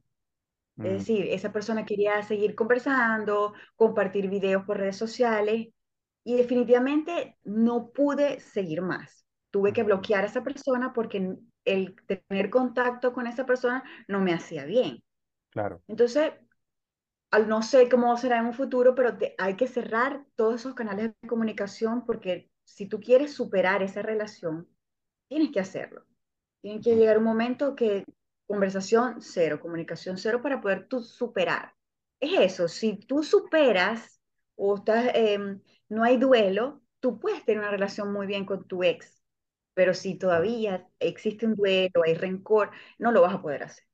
Mm. 0.77 0.87
Es 0.87 0.93
decir, 0.93 1.27
esa 1.31 1.53
persona 1.53 1.85
quería 1.85 2.23
seguir 2.23 2.55
conversando, 2.55 3.55
compartir 3.75 4.29
videos 4.29 4.65
por 4.65 4.79
redes 4.79 4.97
sociales 4.97 5.69
y 6.25 6.37
definitivamente 6.37 7.37
no 7.45 7.91
pude 7.91 8.41
seguir 8.41 8.83
más. 8.83 9.27
Tuve 9.51 9.73
que 9.73 9.83
bloquear 9.83 10.25
a 10.25 10.27
esa 10.27 10.43
persona 10.43 10.93
porque 10.93 11.37
el 11.65 11.97
tener 12.07 12.51
contacto 12.51 13.13
con 13.13 13.27
esa 13.27 13.47
persona 13.47 13.83
no 14.09 14.21
me 14.21 14.35
hacía 14.35 14.65
bien. 14.65 15.03
Claro. 15.51 15.83
Entonces, 15.89 16.33
no 17.49 17.63
sé 17.63 17.89
cómo 17.89 18.17
será 18.17 18.39
en 18.39 18.47
un 18.47 18.55
futuro, 18.55 18.95
pero 18.95 19.17
te, 19.19 19.35
hay 19.39 19.57
que 19.57 19.67
cerrar 19.69 20.25
todos 20.37 20.57
esos 20.61 20.75
canales 20.75 21.13
de 21.21 21.29
comunicación 21.29 22.05
porque 22.07 22.51
si 22.65 22.87
tú 22.89 23.01
quieres 23.01 23.35
superar 23.35 23.83
esa 23.83 24.03
relación, 24.03 24.69
tienes 25.29 25.51
que 25.53 25.61
hacerlo. 25.61 26.05
Tiene 26.63 26.81
que 26.81 26.97
llegar 26.97 27.19
un 27.19 27.25
momento 27.25 27.77
que 27.77 28.05
conversación 28.47 29.21
cero, 29.23 29.61
comunicación 29.61 30.19
cero 30.19 30.41
para 30.43 30.61
poder 30.61 30.89
tú 30.89 31.03
superar. 31.03 31.75
Es 32.21 32.33
eso, 32.41 32.69
si 32.69 32.97
tú 32.99 33.23
superas 33.23 34.21
o 34.57 34.77
estás, 34.77 35.11
em, 35.15 35.61
no 35.89 36.05
hay 36.05 36.17
duelo, 36.19 36.83
tú 37.01 37.19
puedes 37.21 37.45
tener 37.45 37.61
una 37.61 37.71
relación 37.71 38.13
muy 38.13 38.27
bien 38.27 38.47
con 38.47 38.67
tu 38.67 38.83
ex, 38.85 39.23
pero 39.75 39.95
si 39.95 40.17
todavía 40.19 40.89
existe 41.01 41.47
un 41.47 41.55
duelo, 41.55 42.03
hay 42.05 42.15
rencor, 42.15 42.71
no 42.99 43.13
lo 43.13 43.23
vas 43.23 43.35
a 43.35 43.43
poder 43.43 43.65
hacer. 43.65 43.85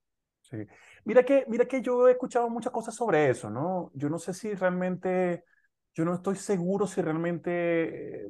Sí. 0.52 0.58
Mira 1.04 1.24
que, 1.24 1.46
mira 1.48 1.64
que 1.66 1.80
yo 1.80 2.08
he 2.08 2.12
escuchado 2.12 2.50
muchas 2.50 2.72
cosas 2.72 2.94
sobre 2.94 3.30
eso, 3.30 3.48
¿no? 3.50 3.90
Yo 3.94 4.10
no 4.10 4.18
sé 4.18 4.34
si 4.34 4.52
realmente, 4.54 5.44
yo 5.94 6.04
no 6.04 6.14
estoy 6.14 6.36
seguro 6.36 6.86
si 6.86 7.00
realmente, 7.00 8.28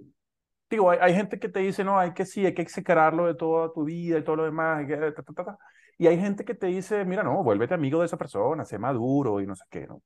digo, 0.71 0.91
hay, 0.91 0.99
hay 1.03 1.15
gente 1.15 1.39
que 1.41 1.49
te 1.49 1.61
dice, 1.61 1.85
no, 1.85 1.99
hay 1.99 2.15
que 2.15 2.27
sí, 2.27 2.47
hay 2.47 2.55
que 2.55 2.69
separarlo 2.69 3.27
de 3.27 3.35
toda 3.35 3.73
tu 3.73 3.85
vida 3.85 4.19
y 4.19 4.25
todo 4.25 4.37
lo 4.37 4.45
demás, 4.45 4.87
y, 4.89 6.05
y 6.05 6.07
hay 6.07 6.19
gente 6.19 6.45
que 6.45 6.55
te 6.55 6.67
dice, 6.69 7.05
mira, 7.05 7.23
no, 7.23 7.43
vuélvete 7.43 7.75
amigo 7.75 8.01
de 8.01 8.07
esa 8.07 8.17
persona, 8.19 8.65
sé 8.65 8.79
maduro 8.79 9.41
y 9.41 9.47
no 9.47 9.55
sé 9.57 9.65
qué, 9.71 9.87
¿no? 9.87 10.03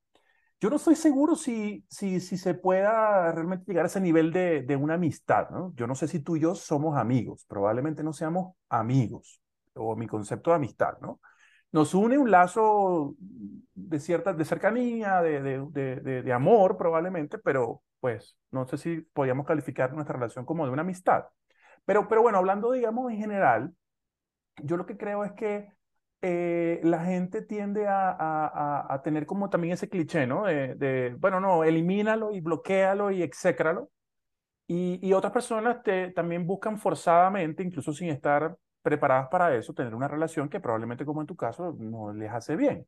Yo 0.61 0.69
no 0.71 0.77
estoy 0.77 0.95
seguro 0.95 1.35
si, 1.35 1.85
si, 1.89 2.19
si 2.19 2.37
se 2.37 2.55
pueda 2.55 3.31
realmente 3.31 3.65
llegar 3.67 3.85
a 3.85 3.87
ese 3.87 4.01
nivel 4.01 4.33
de, 4.33 4.63
de 4.63 4.75
una 4.75 4.95
amistad, 4.95 5.49
¿no? 5.51 5.73
Yo 5.75 5.87
no 5.87 5.95
sé 5.95 6.07
si 6.07 6.19
tú 6.21 6.35
y 6.35 6.41
yo 6.41 6.55
somos 6.55 6.97
amigos, 6.97 7.45
probablemente 7.47 8.03
no 8.03 8.13
seamos 8.13 8.55
amigos, 8.69 9.41
o 9.75 9.95
mi 9.95 10.07
concepto 10.07 10.51
de 10.51 10.57
amistad, 10.57 10.97
¿no? 11.01 11.21
Nos 11.71 11.93
une 11.93 12.17
un 12.17 12.31
lazo 12.31 13.15
de 13.19 13.99
cierta, 13.99 14.33
de 14.33 14.45
cercanía, 14.45 15.21
de, 15.21 15.41
de, 15.41 15.99
de, 16.01 16.21
de 16.23 16.33
amor 16.33 16.77
probablemente, 16.77 17.37
pero 17.37 17.83
pues 17.99 18.37
no 18.51 18.65
sé 18.67 18.77
si 18.77 19.01
podríamos 19.01 19.45
calificar 19.45 19.93
nuestra 19.93 20.15
relación 20.15 20.45
como 20.45 20.65
de 20.65 20.71
una 20.71 20.81
amistad. 20.81 21.25
Pero, 21.85 22.07
pero 22.07 22.21
bueno, 22.21 22.37
hablando, 22.37 22.71
digamos, 22.71 23.11
en 23.11 23.17
general, 23.17 23.73
yo 24.63 24.77
lo 24.77 24.85
que 24.85 24.97
creo 24.97 25.23
es 25.23 25.31
que 25.33 25.71
eh, 26.21 26.79
la 26.83 27.03
gente 27.05 27.41
tiende 27.41 27.87
a, 27.87 28.09
a, 28.11 28.93
a, 28.93 29.01
tener 29.03 29.25
como 29.25 29.49
también 29.49 29.73
ese 29.73 29.87
cliché, 29.87 30.25
¿no? 30.25 30.45
De, 30.45 31.15
bueno, 31.19 31.39
no, 31.39 31.63
elimínalo 31.63 32.31
y 32.33 32.41
bloquealo 32.41 33.11
y 33.11 33.21
exécralo. 33.21 33.91
Y, 34.67 34.99
y 35.07 35.13
otras 35.13 35.31
personas 35.31 35.81
te, 35.83 36.11
también 36.11 36.45
buscan 36.45 36.77
forzadamente, 36.77 37.63
incluso 37.63 37.93
sin 37.93 38.09
estar 38.09 38.57
preparadas 38.81 39.27
para 39.29 39.55
eso, 39.55 39.73
tener 39.73 39.95
una 39.95 40.07
relación 40.07 40.49
que 40.49 40.59
probablemente, 40.59 41.05
como 41.05 41.21
en 41.21 41.27
tu 41.27 41.35
caso, 41.35 41.75
no 41.79 42.13
les 42.13 42.31
hace 42.31 42.55
bien. 42.55 42.85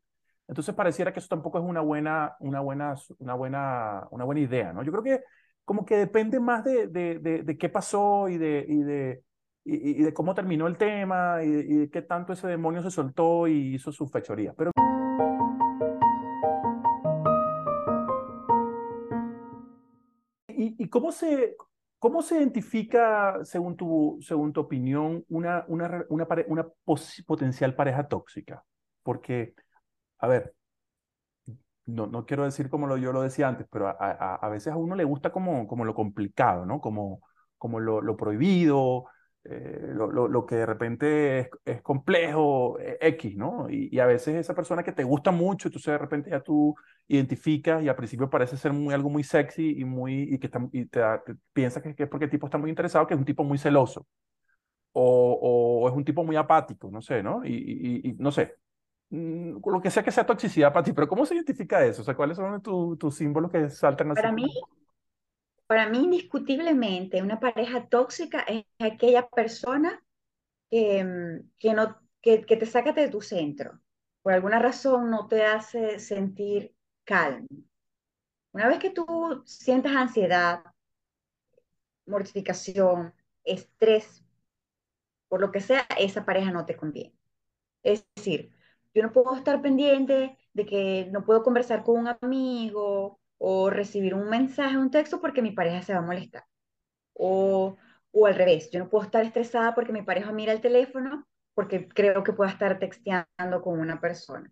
Entonces 0.48 0.74
pareciera 0.74 1.14
que 1.14 1.20
eso 1.20 1.28
tampoco 1.30 1.60
es 1.60 1.64
una 1.64 1.82
buena, 1.82 2.36
una 2.40 2.60
buena, 2.60 2.96
una 3.20 3.34
buena, 3.36 4.08
una 4.12 4.24
buena 4.24 4.42
idea, 4.42 4.74
¿no? 4.74 4.84
Yo 4.84 4.92
creo 4.92 5.04
que 5.04 5.24
como 5.64 5.86
que 5.86 5.98
depende 5.98 6.40
más 6.40 6.64
de, 6.64 6.88
de, 6.88 7.20
de, 7.20 7.44
de 7.44 7.58
qué 7.58 7.70
pasó 7.70 8.28
y 8.28 8.40
de, 8.40 8.66
y 8.68 8.82
de, 8.82 9.24
y, 9.64 10.02
y, 10.02 10.04
de 10.04 10.14
cómo 10.14 10.34
terminó 10.34 10.66
el 10.66 10.78
tema 10.78 11.44
y, 11.44 11.48
y, 11.48 11.78
de 11.78 11.90
qué 11.92 12.02
tanto 12.02 12.34
ese 12.34 12.48
demonio 12.48 12.82
se 12.82 12.90
soltó 12.90 13.48
y 13.48 13.76
hizo 13.76 13.92
su 13.92 14.08
fechoría. 14.08 14.54
Pero... 14.58 14.72
¿Y, 20.48 20.84
y 20.84 20.90
cómo, 20.90 21.12
se, 21.12 21.56
cómo 22.00 22.22
se 22.22 22.38
identifica, 22.38 23.40
según 23.44 23.76
tu, 23.78 24.18
según 24.22 24.54
tu 24.54 24.62
opinión, 24.62 25.26
una, 25.30 25.66
una, 25.68 26.06
una, 26.10 26.28
pare, 26.28 26.46
una 26.50 26.68
potencial 27.26 27.76
pareja 27.76 28.08
tóxica? 28.08 28.64
Porque, 29.04 29.54
a 30.20 30.28
ver, 30.28 30.56
no, 31.86 32.08
no 32.08 32.26
quiero 32.26 32.46
decir 32.46 32.70
como 32.70 32.88
lo, 32.88 32.98
yo 32.98 33.12
lo 33.12 33.22
decía 33.22 33.48
antes, 33.48 33.68
pero 33.72 33.88
a, 33.88 33.96
a, 34.00 34.36
a 34.36 34.50
veces 34.50 34.74
a 34.74 34.78
uno 34.78 34.96
le 34.96 35.04
gusta 35.04 35.32
como, 35.32 35.68
como 35.68 35.86
lo 35.86 35.96
complicado, 35.96 36.66
¿no? 36.66 36.80
Como, 36.82 37.22
como 37.58 37.80
lo, 37.80 38.02
lo 38.02 38.16
prohibido, 38.18 39.06
eh, 39.46 39.94
lo, 39.94 40.12
lo, 40.12 40.28
lo, 40.28 40.46
que 40.46 40.56
de 40.56 40.66
repente 40.66 41.40
es, 41.40 41.50
es 41.66 41.82
complejo, 41.82 42.78
eh, 42.80 42.98
X, 43.00 43.38
¿no? 43.38 43.70
Y, 43.70 43.90
y, 43.92 44.00
a 44.00 44.06
veces 44.06 44.36
esa 44.36 44.54
persona 44.54 44.84
que 44.84 44.92
te 44.92 45.04
gusta 45.04 45.32
mucho, 45.32 45.70
entonces 45.70 45.94
de 45.94 45.98
repente 45.98 46.30
ya 46.30 46.42
tú 46.42 46.76
identificas 47.08 47.82
y 47.82 47.88
al 47.88 47.96
principio 47.96 48.30
parece 48.30 48.58
ser 48.58 48.74
muy, 48.74 48.94
algo 48.94 49.10
muy 49.10 49.24
sexy 49.24 49.80
y, 49.80 49.86
muy, 49.86 50.24
y 50.34 50.40
que 50.40 50.48
está, 50.48 50.60
y 50.72 50.86
te, 50.86 51.02
te 51.26 51.36
piensas 51.54 51.82
que, 51.82 51.96
que, 51.96 52.04
es 52.04 52.10
porque 52.10 52.26
el 52.26 52.32
tipo 52.32 52.48
está 52.48 52.58
muy 52.58 52.70
interesado, 52.70 53.08
que 53.08 53.14
es 53.14 53.20
un 53.20 53.26
tipo 53.26 53.44
muy 53.44 53.58
celoso. 53.58 54.06
O, 54.92 55.84
o 55.84 55.90
es 55.90 55.96
un 55.96 56.04
tipo 56.04 56.24
muy 56.24 56.36
apático, 56.36 56.90
no 56.92 57.02
sé, 57.02 57.24
¿no? 57.24 57.46
Y, 57.46 58.16
no 58.20 58.32
sé, 58.32 58.56
mm, 59.10 59.58
lo 59.66 59.82
que 59.82 59.92
sea 59.92 60.04
que 60.04 60.12
sea 60.12 60.26
toxicidad 60.26 60.74
para 60.74 60.84
ti, 60.84 60.94
pero 60.94 61.08
¿cómo 61.08 61.26
se 61.26 61.36
identifica 61.36 61.86
eso? 61.86 62.02
O 62.02 62.06
sea, 62.06 62.16
¿cuáles 62.16 62.38
son 62.38 62.62
tus 62.62 62.98
tu 62.98 63.12
símbolos 63.12 63.52
que 63.52 63.70
saltan 63.70 64.12
así? 64.12 64.22
Para 64.22 64.34
mí, 64.34 64.48
para 65.70 65.88
mí, 65.88 66.00
indiscutiblemente, 66.00 67.22
una 67.22 67.40
pareja 67.40 67.88
tóxica 67.88 68.40
es 68.42 68.66
aquella 68.80 69.30
persona 69.30 70.04
que, 70.72 71.04
mm, 71.04 71.52
que, 71.60 71.74
no, 71.76 71.96
que, 72.24 72.42
que 72.44 72.58
te 72.58 72.66
saca 72.66 72.92
de 72.92 73.10
tu 73.10 73.22
centro. 73.22 73.80
Por 74.24 74.34
alguna 74.34 74.58
razón 74.58 75.12
no 75.12 75.28
te 75.28 75.46
hace 75.46 76.00
sentir 76.00 76.76
calmo. 77.04 77.48
Una 78.52 78.68
vez 78.68 78.80
que 78.80 78.90
tú 78.90 79.06
sientas 79.46 79.96
ansiedad, 79.96 80.64
mortificación, 82.08 83.14
estrés, 83.44 84.24
por 85.28 85.40
lo 85.40 85.52
que 85.52 85.62
sea, 85.62 85.86
esa 86.00 86.26
pareja 86.26 86.50
no 86.50 86.66
te 86.66 86.78
conviene. 86.78 87.14
Es 87.84 88.08
decir, 88.16 88.52
yo 88.96 89.04
no 89.04 89.12
puedo 89.14 89.36
estar 89.36 89.62
pendiente 89.62 90.36
de 90.54 90.66
que 90.66 91.10
no 91.12 91.24
puedo 91.26 91.44
conversar 91.44 91.84
con 91.84 92.00
un 92.00 92.08
amigo 92.08 93.20
o 93.40 93.72
recibir 93.72 94.16
un 94.16 94.30
mensaje, 94.30 94.78
un 94.78 94.92
texto, 94.92 95.22
porque 95.22 95.44
mi 95.44 95.52
pareja 95.54 95.84
se 95.84 95.94
va 95.94 96.00
a 96.02 96.04
molestar. 96.04 96.46
O, 97.14 97.78
o 98.12 98.28
al 98.28 98.36
revés, 98.36 98.72
yo 98.72 98.80
no 98.80 98.90
puedo 98.90 99.06
estar 99.06 99.26
estresada 99.26 99.76
porque 99.76 99.94
mi 99.94 100.04
pareja 100.04 100.32
mira 100.34 100.54
el 100.54 100.62
teléfono 100.62 101.28
porque 101.56 101.88
creo 101.90 102.24
que 102.24 102.34
pueda 102.34 102.52
estar 102.52 102.80
texteando 102.80 103.62
con 103.64 103.80
una 103.80 104.02
persona. 104.02 104.52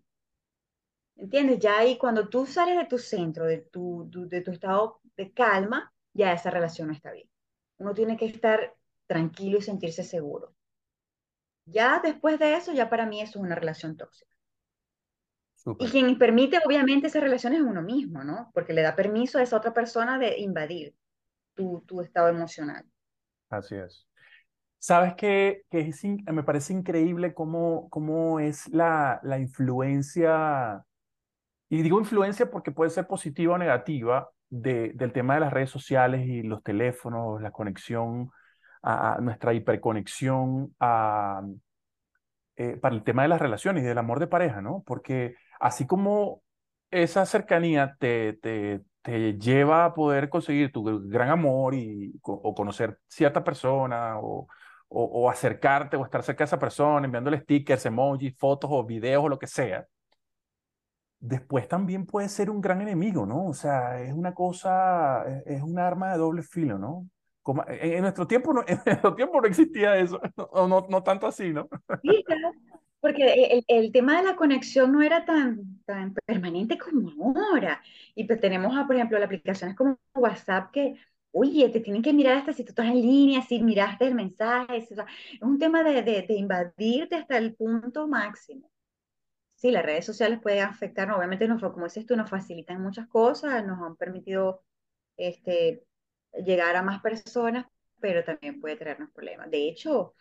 ¿Entiendes? 1.16 1.58
Ya 1.58 1.78
ahí 1.78 1.98
cuando 1.98 2.28
tú 2.28 2.46
sales 2.46 2.76
de 2.78 2.86
tu 2.86 2.98
centro, 2.98 3.44
de 3.46 3.58
tu, 3.58 4.08
de 4.10 4.40
tu 4.40 4.52
estado 4.52 5.00
de 5.16 5.32
calma, 5.32 5.92
ya 6.14 6.32
esa 6.32 6.50
relación 6.50 6.88
no 6.88 6.94
está 6.94 7.12
bien. 7.12 7.28
Uno 7.78 7.92
tiene 7.94 8.16
que 8.16 8.26
estar 8.26 8.74
tranquilo 9.06 9.58
y 9.58 9.62
sentirse 9.62 10.02
seguro. 10.04 10.54
Ya 11.66 12.00
después 12.00 12.40
de 12.40 12.56
eso, 12.56 12.72
ya 12.72 12.90
para 12.90 13.06
mí 13.06 13.20
eso 13.20 13.38
es 13.38 13.44
una 13.44 13.54
relación 13.54 13.96
tóxica. 13.96 14.34
Super. 15.58 15.88
Y 15.88 15.90
quien 15.90 16.18
permite, 16.18 16.58
obviamente, 16.64 17.08
esas 17.08 17.22
relaciones 17.22 17.58
es 17.60 17.66
uno 17.66 17.82
mismo, 17.82 18.22
¿no? 18.22 18.50
Porque 18.54 18.72
le 18.72 18.82
da 18.82 18.94
permiso 18.94 19.38
a 19.38 19.42
esa 19.42 19.56
otra 19.56 19.74
persona 19.74 20.16
de 20.16 20.38
invadir 20.38 20.94
tu, 21.54 21.82
tu 21.84 22.00
estado 22.00 22.28
emocional. 22.28 22.84
Así 23.50 23.74
es. 23.74 24.06
Sabes 24.78 25.14
que, 25.14 25.62
que 25.68 25.80
es, 25.80 26.04
me 26.04 26.44
parece 26.44 26.72
increíble 26.72 27.34
cómo, 27.34 27.88
cómo 27.90 28.38
es 28.38 28.68
la, 28.68 29.18
la 29.24 29.40
influencia, 29.40 30.84
y 31.68 31.82
digo 31.82 31.98
influencia 31.98 32.48
porque 32.48 32.70
puede 32.70 32.90
ser 32.90 33.08
positiva 33.08 33.54
o 33.54 33.58
negativa, 33.58 34.30
de, 34.50 34.92
del 34.94 35.12
tema 35.12 35.34
de 35.34 35.40
las 35.40 35.52
redes 35.52 35.70
sociales 35.70 36.26
y 36.26 36.42
los 36.42 36.62
teléfonos, 36.62 37.42
la 37.42 37.50
conexión, 37.50 38.30
a, 38.80 39.14
a 39.14 39.20
nuestra 39.20 39.52
hiperconexión 39.52 40.72
a, 40.78 41.42
eh, 42.56 42.76
para 42.76 42.94
el 42.94 43.02
tema 43.02 43.22
de 43.22 43.28
las 43.28 43.40
relaciones 43.40 43.82
y 43.82 43.86
del 43.86 43.98
amor 43.98 44.20
de 44.20 44.28
pareja, 44.28 44.62
¿no? 44.62 44.84
Porque 44.86 45.34
así 45.60 45.86
como 45.86 46.42
esa 46.90 47.26
cercanía 47.26 47.96
te, 47.98 48.34
te, 48.34 48.82
te 49.02 49.38
lleva 49.38 49.84
a 49.84 49.94
poder 49.94 50.28
conseguir 50.28 50.72
tu 50.72 50.84
gran 51.08 51.30
amor 51.30 51.74
y, 51.74 52.18
o 52.22 52.54
conocer 52.54 52.98
cierta 53.08 53.44
persona 53.44 54.18
o, 54.20 54.48
o, 54.88 55.30
acercarte 55.30 55.96
o 55.96 56.04
estar 56.04 56.22
cerca 56.22 56.44
de 56.44 56.46
esa 56.46 56.58
persona, 56.58 57.04
enviándole 57.04 57.40
stickers, 57.40 57.86
emojis, 57.86 58.36
fotos 58.36 58.70
o 58.72 58.84
videos 58.84 59.24
o 59.24 59.28
lo 59.28 59.38
que 59.38 59.46
sea, 59.46 59.86
después 61.20 61.68
también 61.68 62.06
puede 62.06 62.28
ser 62.28 62.50
un 62.50 62.60
gran 62.60 62.80
enemigo, 62.80 63.26
¿no? 63.26 63.46
O 63.46 63.54
sea, 63.54 64.00
es 64.00 64.12
una 64.12 64.34
cosa, 64.34 65.24
es 65.44 65.62
un 65.62 65.78
arma 65.78 66.12
de 66.12 66.18
doble 66.18 66.42
filo, 66.42 66.78
¿no? 66.78 67.08
Como, 67.42 67.64
en, 67.66 67.92
en, 67.94 68.02
nuestro 68.02 68.26
tiempo 68.26 68.52
no, 68.52 68.62
en 68.66 68.80
nuestro 68.84 69.14
tiempo 69.14 69.40
no 69.40 69.46
existía 69.46 69.96
eso, 69.96 70.20
o 70.50 70.68
no, 70.68 70.86
no 70.88 71.02
tanto 71.02 71.26
así, 71.26 71.52
¿no? 71.52 71.68
Sí, 72.02 72.24
claro. 72.24 72.52
Porque 73.00 73.52
el, 73.52 73.64
el, 73.68 73.92
tema 73.92 74.16
de 74.18 74.24
la 74.24 74.36
conexión 74.36 74.92
no 74.92 75.02
era 75.02 75.24
tan, 75.24 75.80
tan 75.84 76.14
permanente 76.26 76.78
como 76.78 77.34
ahora. 77.36 77.80
Y 78.14 78.24
pues 78.24 78.40
tenemos, 78.40 78.74
por 78.86 78.96
ejemplo, 78.96 79.18
las 79.18 79.26
aplicaciones 79.26 79.76
como 79.76 79.98
WhatsApp 80.14 80.72
que, 80.72 80.96
oye, 81.30 81.68
te 81.68 81.80
tienen 81.80 82.02
que 82.02 82.12
mirar 82.12 82.38
hasta 82.38 82.52
si 82.52 82.64
tú 82.64 82.70
estás 82.70 82.86
en 82.86 83.00
línea, 83.00 83.42
si 83.42 83.62
miraste 83.62 84.06
el 84.06 84.14
mensaje. 84.14 84.78
es 84.78 84.90
un 85.40 85.58
tema 85.58 85.84
de, 85.84 86.02
de, 86.02 86.22
de, 86.22 86.34
invadirte 86.34 87.16
hasta 87.16 87.38
el 87.38 87.54
punto 87.54 88.08
máximo. 88.08 88.70
Sí, 89.54 89.70
las 89.72 89.84
redes 89.84 90.06
sociales 90.06 90.40
pueden 90.40 90.62
afectar, 90.64 91.10
obviamente, 91.10 91.48
nos, 91.48 91.60
como 91.60 91.84
dices 91.86 92.06
tú, 92.06 92.16
nos 92.16 92.30
facilitan 92.30 92.80
muchas 92.80 93.08
cosas, 93.08 93.66
nos 93.66 93.80
han 93.82 93.96
permitido 93.96 94.62
este, 95.16 95.84
llegar 96.44 96.76
a 96.76 96.82
más 96.82 97.00
personas, 97.02 97.66
pero 98.00 98.24
también 98.24 98.60
puede 98.60 98.76
traernos 98.76 99.10
problemas. 99.10 99.50
De 99.50 99.68
hecho, 99.68 100.14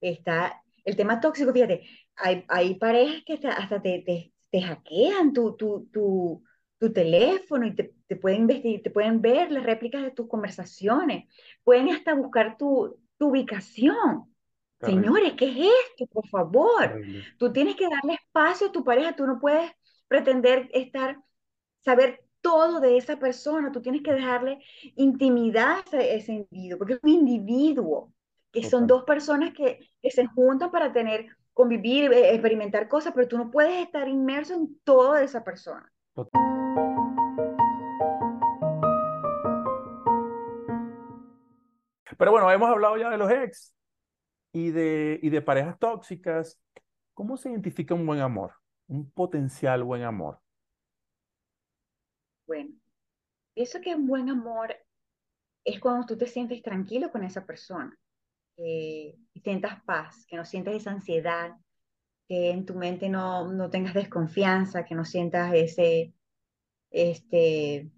está 0.00 0.62
el 0.84 0.96
tema 0.96 1.20
tóxico, 1.20 1.52
fíjate, 1.52 1.88
hay, 2.16 2.44
hay 2.48 2.74
parejas 2.74 3.22
que 3.26 3.40
hasta 3.48 3.80
te, 3.80 4.02
te, 4.06 4.32
te 4.50 4.62
hackean 4.62 5.32
tu, 5.32 5.56
tu, 5.56 5.88
tu, 5.92 6.42
tu, 6.78 6.92
teléfono 6.92 7.66
y 7.66 7.74
te, 7.74 7.94
te, 8.06 8.16
pueden 8.16 8.42
investir, 8.42 8.82
te 8.82 8.90
pueden 8.90 9.20
ver 9.20 9.50
las 9.50 9.64
réplicas 9.64 10.02
de 10.02 10.10
tus 10.10 10.28
conversaciones, 10.28 11.24
pueden 11.64 11.90
hasta 11.90 12.14
buscar 12.14 12.56
tu, 12.56 12.98
tu 13.18 13.28
ubicación 13.28 14.32
Señores, 14.84 15.34
¿qué 15.34 15.48
es 15.48 15.56
esto? 15.90 16.06
Por 16.06 16.28
favor. 16.28 17.00
Tú 17.38 17.52
tienes 17.52 17.76
que 17.76 17.88
darle 17.88 18.14
espacio 18.14 18.68
a 18.68 18.72
tu 18.72 18.82
pareja. 18.82 19.14
Tú 19.14 19.26
no 19.26 19.38
puedes 19.38 19.70
pretender 20.08 20.68
estar, 20.72 21.18
saber 21.80 22.24
todo 22.40 22.80
de 22.80 22.96
esa 22.96 23.18
persona. 23.18 23.70
Tú 23.70 23.80
tienes 23.80 24.02
que 24.02 24.12
dejarle 24.12 24.58
intimidad 24.96 25.84
a 25.92 26.00
ese, 26.00 26.32
individuo, 26.32 26.78
porque 26.78 26.94
es 26.94 27.00
un 27.02 27.10
individuo, 27.10 28.12
que 28.50 28.68
son 28.68 28.86
dos 28.86 29.04
personas 29.04 29.52
que, 29.54 29.88
que 30.02 30.10
se 30.10 30.26
juntan 30.26 30.70
para 30.70 30.92
tener, 30.92 31.26
convivir, 31.52 32.12
eh, 32.12 32.32
experimentar 32.32 32.88
cosas, 32.88 33.12
pero 33.14 33.28
tú 33.28 33.38
no 33.38 33.50
puedes 33.50 33.84
estar 33.84 34.08
inmerso 34.08 34.54
en 34.54 34.78
todo 34.84 35.14
de 35.14 35.24
esa 35.24 35.44
persona. 35.44 35.92
Pero 42.18 42.30
bueno, 42.30 42.50
hemos 42.50 42.68
hablado 42.68 42.96
ya 42.96 43.10
de 43.10 43.18
los 43.18 43.30
ex 43.30 43.74
y 44.52 44.70
de, 44.70 45.18
y 45.22 45.30
de 45.30 45.42
parejas 45.42 45.78
tóxicas. 45.78 46.60
¿Cómo 47.14 47.36
se 47.36 47.50
identifica 47.50 47.94
un 47.94 48.06
buen 48.06 48.20
amor? 48.20 48.54
Un 48.86 49.10
potencial 49.10 49.82
buen 49.82 50.02
amor. 50.02 50.38
Bueno, 52.46 52.74
pienso 53.54 53.80
que 53.80 53.94
un 53.94 54.06
buen 54.06 54.28
amor 54.28 54.76
es 55.64 55.80
cuando 55.80 56.06
tú 56.06 56.16
te 56.16 56.26
sientes 56.26 56.62
tranquilo 56.62 57.10
con 57.10 57.24
esa 57.24 57.44
persona, 57.44 57.98
y 58.56 59.18
sientas 59.42 59.82
paz, 59.84 60.26
que 60.26 60.36
no 60.36 60.44
sientas 60.44 60.74
esa 60.74 60.90
ansiedad, 60.90 61.56
que 62.28 62.50
en 62.50 62.64
tu 62.64 62.74
mente 62.74 63.08
no, 63.08 63.52
no 63.52 63.70
tengas 63.70 63.94
desconfianza, 63.94 64.84
que 64.84 64.94
no 64.94 65.04
sientas 65.04 65.52
ese, 65.54 66.14
este, 66.90 67.90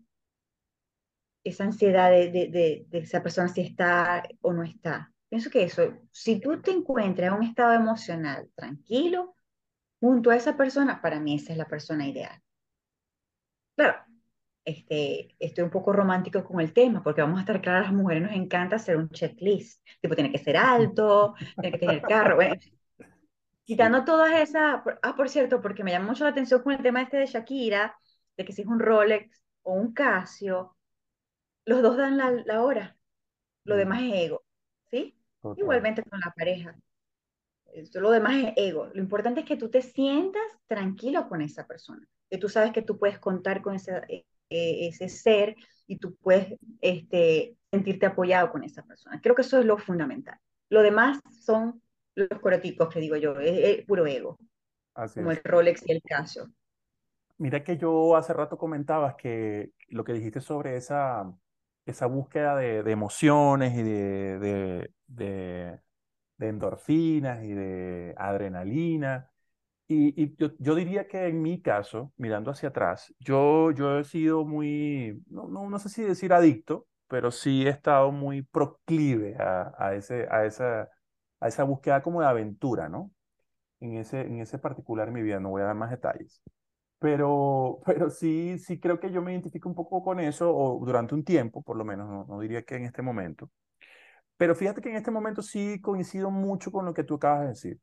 esa 1.45 1.65
ansiedad 1.65 2.11
de, 2.11 2.31
de, 2.31 2.87
de, 2.89 2.99
esa 2.99 3.23
persona 3.23 3.49
si 3.49 3.61
está 3.61 4.23
o 4.41 4.53
no 4.53 4.63
está. 4.63 5.13
Pienso 5.29 5.51
que 5.51 5.65
eso, 5.65 5.95
si 6.11 6.41
tú 6.41 6.61
te 6.61 6.71
encuentras 6.71 7.29
en 7.29 7.39
un 7.39 7.45
estado 7.45 7.75
emocional 7.75 8.51
tranquilo 8.55 9.37
junto 10.01 10.31
a 10.31 10.37
esa 10.37 10.57
persona, 10.57 11.01
para 11.01 11.21
mí 11.21 11.37
esa 11.37 11.53
es 11.53 11.59
la 11.59 11.67
persona 11.67 12.07
ideal. 12.07 12.41
Claro, 13.77 13.97
este, 14.65 15.35
estoy 15.39 15.65
un 15.65 15.71
poco 15.71 15.93
romántico 15.93 16.43
con 16.45 16.61
el 16.61 16.73
tema, 16.73 17.03
porque 17.03 17.21
vamos 17.21 17.39
a 17.39 17.41
estar 17.41 17.61
claras, 17.61 17.83
a 17.83 17.91
las 17.91 17.95
mujeres 17.95 18.23
nos 18.23 18.33
encanta 18.33 18.77
hacer 18.77 18.97
un 18.97 19.11
checklist, 19.11 19.87
tipo 20.01 20.15
tiene 20.15 20.33
que 20.33 20.39
ser 20.39 20.57
alto, 20.57 21.35
tiene 21.61 21.73
que 21.73 21.87
tener 21.87 22.03
carro, 22.03 22.37
bueno, 22.37 22.55
quitando 23.65 24.05
todas 24.05 24.33
esas, 24.41 24.81
ah, 25.03 25.15
por 25.17 25.29
cierto, 25.29 25.61
porque 25.61 25.85
me 25.85 25.91
llama 25.91 26.07
mucho 26.07 26.25
la 26.25 26.31
atención 26.31 26.63
con 26.63 26.73
el 26.73 26.83
tema 26.83 27.03
este 27.03 27.19
de 27.19 27.27
Shakira, 27.27 27.97
de 28.37 28.45
que 28.45 28.53
si 28.53 28.63
es 28.63 28.69
un 28.69 28.81
Rolex 28.81 29.43
o 29.63 29.75
un 29.75 29.93
Casio, 29.93 30.77
los 31.67 31.83
dos 31.83 31.97
dan 31.97 32.17
la, 32.17 32.63
hora, 32.63 32.97
lo 33.65 33.77
demás 33.77 34.03
es 34.03 34.13
ego, 34.15 34.45
¿sí? 34.91 35.17
Igualmente 35.57 36.03
con 36.03 36.21
la 36.21 36.33
pareja. 36.37 36.77
lo 37.95 38.11
demás 38.11 38.37
es 38.37 38.53
ego. 38.57 38.91
Lo 38.93 39.01
importante 39.01 39.41
es 39.41 39.47
que 39.47 39.57
tú 39.57 39.71
te 39.71 39.83
sientas 39.83 40.43
tranquilo 40.67 41.29
con 41.29 41.41
esa 41.41 41.67
persona, 41.67 42.07
que 42.31 42.39
tú 42.39 42.49
sabes 42.49 42.73
que 42.73 42.83
tú 42.83 42.99
puedes 42.99 43.19
contar 43.19 43.63
con 43.63 43.75
ese, 43.75 44.27
eh, 44.51 44.89
ese 44.89 45.09
ser 45.09 45.55
y 45.87 45.99
tú 45.99 46.17
puedes 46.17 46.59
este, 46.81 47.57
sentirte 47.71 48.07
apoyado 48.07 48.51
con 48.51 48.65
esa 48.65 48.83
persona. 48.83 49.21
Creo 49.23 49.35
que 49.35 49.43
eso 49.43 49.59
es 49.59 49.67
lo 49.67 49.79
fundamental. 49.79 50.39
Lo 50.69 50.83
demás 50.83 51.21
son 51.45 51.83
los 52.15 52.41
coroticos 52.41 52.89
que 52.89 53.01
digo 53.01 53.17
yo, 53.17 53.39
es, 53.41 53.85
puro 53.85 54.07
ego, 54.07 54.39
como 55.15 55.31
el 55.31 55.41
Rolex 55.43 55.83
y 55.87 55.93
el 55.93 56.03
Casio. 56.03 56.49
Mira 57.39 57.65
que 57.65 57.77
yo 57.77 58.17
hace 58.17 58.33
rato 58.33 58.57
comentabas 58.57 59.17
que 59.17 59.73
lo 59.89 60.05
que 60.05 60.13
dijiste 60.13 60.41
sobre 60.41 60.77
esa, 60.77 61.33
esa 61.85 62.07
búsqueda 62.07 62.57
de, 62.57 62.79
emociones 62.91 63.77
y 63.77 63.83
de, 63.83 64.89
de, 65.09 65.81
endorfinas 66.39 67.45
y 67.45 67.53
de 67.53 68.15
adrenalina. 68.17 69.31
Y, 69.87 70.35
yo, 70.37 70.51
yo, 70.59 70.75
diría 70.75 71.07
que 71.07 71.27
en 71.27 71.43
mi 71.43 71.61
caso, 71.61 72.13
mirando 72.17 72.51
hacia 72.51 72.71
atrás, 72.71 73.15
yo, 73.21 73.71
yo 73.73 73.99
he 73.99 74.05
sido 74.05 74.45
muy, 74.47 75.23
no, 75.29 75.47
no, 75.49 75.69
no 75.69 75.79
sé 75.79 75.91
si 75.91 76.03
decir 76.03 76.33
adicto, 76.33 76.87
pero 77.07 77.31
sí 77.31 77.67
he 77.67 77.71
estado 77.71 78.11
muy 78.11 78.43
proclive 78.43 79.37
a, 79.37 79.75
a, 79.79 79.95
ese, 79.95 80.27
a, 80.31 80.47
esa, 80.47 80.89
a 81.41 81.49
esa 81.49 81.65
búsqueda 81.65 82.03
como 82.03 82.23
de 82.23 82.27
aventura, 82.27 82.89
¿no? 82.89 83.11
En 83.81 83.99
ese, 83.99 84.23
en 84.23 84.41
ese 84.41 84.59
particular 84.59 85.09
en 85.09 85.15
mi 85.15 85.23
vida, 85.23 85.41
no 85.41 85.51
voy 85.51 85.63
a 85.63 85.67
dar 85.67 85.77
más 85.77 85.91
detalles. 85.91 86.43
Pero, 86.99 87.81
pero 87.87 88.11
sí, 88.11 88.59
sí 88.59 88.81
creo 88.81 89.01
que 89.01 89.13
yo 89.13 89.23
me 89.23 89.33
identifico 89.33 89.69
un 89.69 89.75
poco 89.75 90.03
con 90.03 90.21
eso, 90.21 90.55
o 90.57 90.85
durante 90.85 91.15
un 91.15 91.25
tiempo, 91.25 91.63
por 91.63 91.77
lo 91.77 91.85
menos, 91.85 92.09
no, 92.09 92.27
no 92.27 92.41
diría 92.41 92.63
que 92.65 92.77
en 92.77 92.85
este 92.85 93.03
momento. 93.03 93.51
Pero 94.37 94.55
fíjate 94.55 94.81
que 94.81 94.91
en 94.91 94.97
este 94.97 95.11
momento 95.11 95.43
sí 95.43 95.81
coincido 95.81 96.31
mucho 96.31 96.73
con 96.73 96.85
lo 96.87 96.95
que 96.95 97.05
tú 97.05 97.15
acabas 97.17 97.43
de 97.43 97.49
decir. 97.49 97.81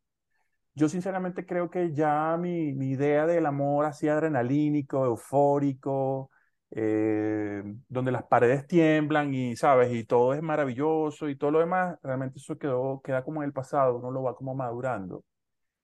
Yo 0.73 0.87
sinceramente 0.89 1.45
creo 1.45 1.69
que 1.69 1.93
ya 1.93 2.37
mi, 2.39 2.73
mi 2.73 2.91
idea 2.91 3.25
del 3.27 3.45
amor 3.45 3.85
así 3.85 4.07
adrenalínico, 4.07 5.05
eufórico, 5.05 6.31
eh, 6.71 7.61
donde 7.89 8.11
las 8.11 8.23
paredes 8.23 8.65
tiemblan 8.67 9.33
y, 9.33 9.55
¿sabes? 9.57 9.93
Y 9.93 10.05
todo 10.05 10.33
es 10.33 10.41
maravilloso 10.41 11.27
y 11.29 11.35
todo 11.37 11.51
lo 11.51 11.59
demás, 11.59 11.97
realmente 12.03 12.39
eso 12.39 12.57
quedó, 12.57 13.01
queda 13.03 13.23
como 13.23 13.41
en 13.43 13.47
el 13.47 13.53
pasado, 13.53 13.97
uno 13.97 14.11
lo 14.11 14.23
va 14.23 14.35
como 14.35 14.55
madurando. 14.55 15.25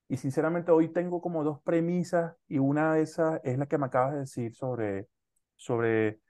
Y 0.10 0.18
sinceramente 0.18 0.72
hoy 0.72 0.90
tengo 0.94 1.22
como 1.22 1.44
dos 1.44 1.62
premisas 1.64 2.36
y 2.48 2.60
una 2.60 2.94
de 2.96 3.04
esas 3.04 3.42
es 3.44 3.58
la 3.58 3.68
que 3.68 3.78
me 3.80 3.88
acabas 3.88 4.14
de 4.14 4.20
decir 4.22 4.56
sobre, 4.56 5.10
sobre 5.58 6.22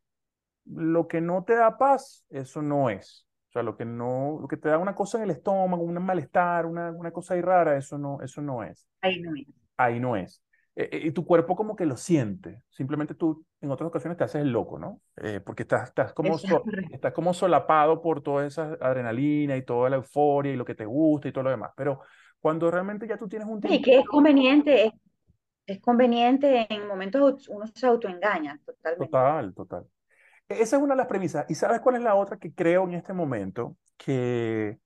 lo 0.65 1.07
que 1.09 1.21
no 1.21 1.45
te 1.45 1.55
da 1.55 1.77
paz, 1.79 2.25
eso 2.31 2.61
no 2.63 2.89
es. 2.91 3.26
Sea, 3.57 3.63
lo 3.63 3.75
que 3.75 3.85
no, 3.85 4.37
lo 4.39 4.47
que 4.47 4.57
te 4.57 4.69
da 4.69 4.77
una 4.77 4.93
cosa 4.93 5.17
en 5.17 5.23
el 5.23 5.31
estómago, 5.31 5.81
un 5.81 5.99
malestar, 6.03 6.67
una, 6.67 6.91
una 6.91 7.09
cosa 7.09 7.33
ahí 7.33 7.41
rara, 7.41 7.75
eso 7.75 7.97
no, 7.97 8.21
eso 8.21 8.39
no 8.39 8.61
es. 8.61 8.87
Ahí 9.01 9.19
no 9.19 9.33
es. 9.35 9.47
Ahí 9.77 9.99
no 9.99 10.15
es. 10.15 10.43
Eh, 10.75 10.89
eh, 10.91 11.01
y 11.05 11.11
tu 11.11 11.25
cuerpo 11.25 11.55
como 11.55 11.75
que 11.75 11.87
lo 11.87 11.97
siente. 11.97 12.61
Simplemente 12.69 13.15
tú 13.15 13.43
en 13.59 13.71
otras 13.71 13.87
ocasiones 13.87 14.15
te 14.15 14.25
haces 14.25 14.43
el 14.43 14.51
loco, 14.51 14.77
¿no? 14.77 15.01
Eh, 15.15 15.41
porque 15.43 15.63
estás, 15.63 15.89
estás, 15.89 16.13
como 16.13 16.37
estás 16.91 17.13
como 17.13 17.33
solapado 17.33 17.99
por 17.99 18.21
toda 18.21 18.45
esa 18.45 18.77
adrenalina 18.79 19.57
y 19.57 19.65
toda 19.65 19.89
la 19.89 19.95
euforia 19.95 20.53
y 20.53 20.55
lo 20.55 20.65
que 20.65 20.75
te 20.75 20.85
gusta 20.85 21.29
y 21.29 21.31
todo 21.31 21.45
lo 21.45 21.49
demás. 21.49 21.71
Pero 21.75 22.01
cuando 22.39 22.69
realmente 22.69 23.07
ya 23.07 23.17
tú 23.17 23.27
tienes 23.27 23.47
un 23.47 23.59
tiempo... 23.59 23.75
Sí, 23.75 23.81
que 23.81 23.97
es 23.97 24.05
conveniente, 24.05 24.93
es, 25.65 25.81
conveniente 25.81 26.67
en 26.69 26.87
momentos 26.87 27.49
uno 27.49 27.65
se 27.73 27.87
autoengaña, 27.87 28.59
totalmente. 28.63 29.05
Total, 29.07 29.53
total. 29.55 29.87
E, 30.49 30.61
esa 30.61 30.77
es 30.77 30.81
una 30.83 30.93
de 30.95 30.97
las 30.97 31.07
premisas. 31.07 31.45
¿Y 31.49 31.55
sabes 31.55 31.81
cuál 31.81 31.95
es 31.97 32.01
la 32.01 32.15
otra 32.15 32.37
que 32.37 32.53
creo 32.53 32.83
en 32.85 32.93
este 32.93 33.13
momento? 33.13 33.77
Que, 33.97 34.79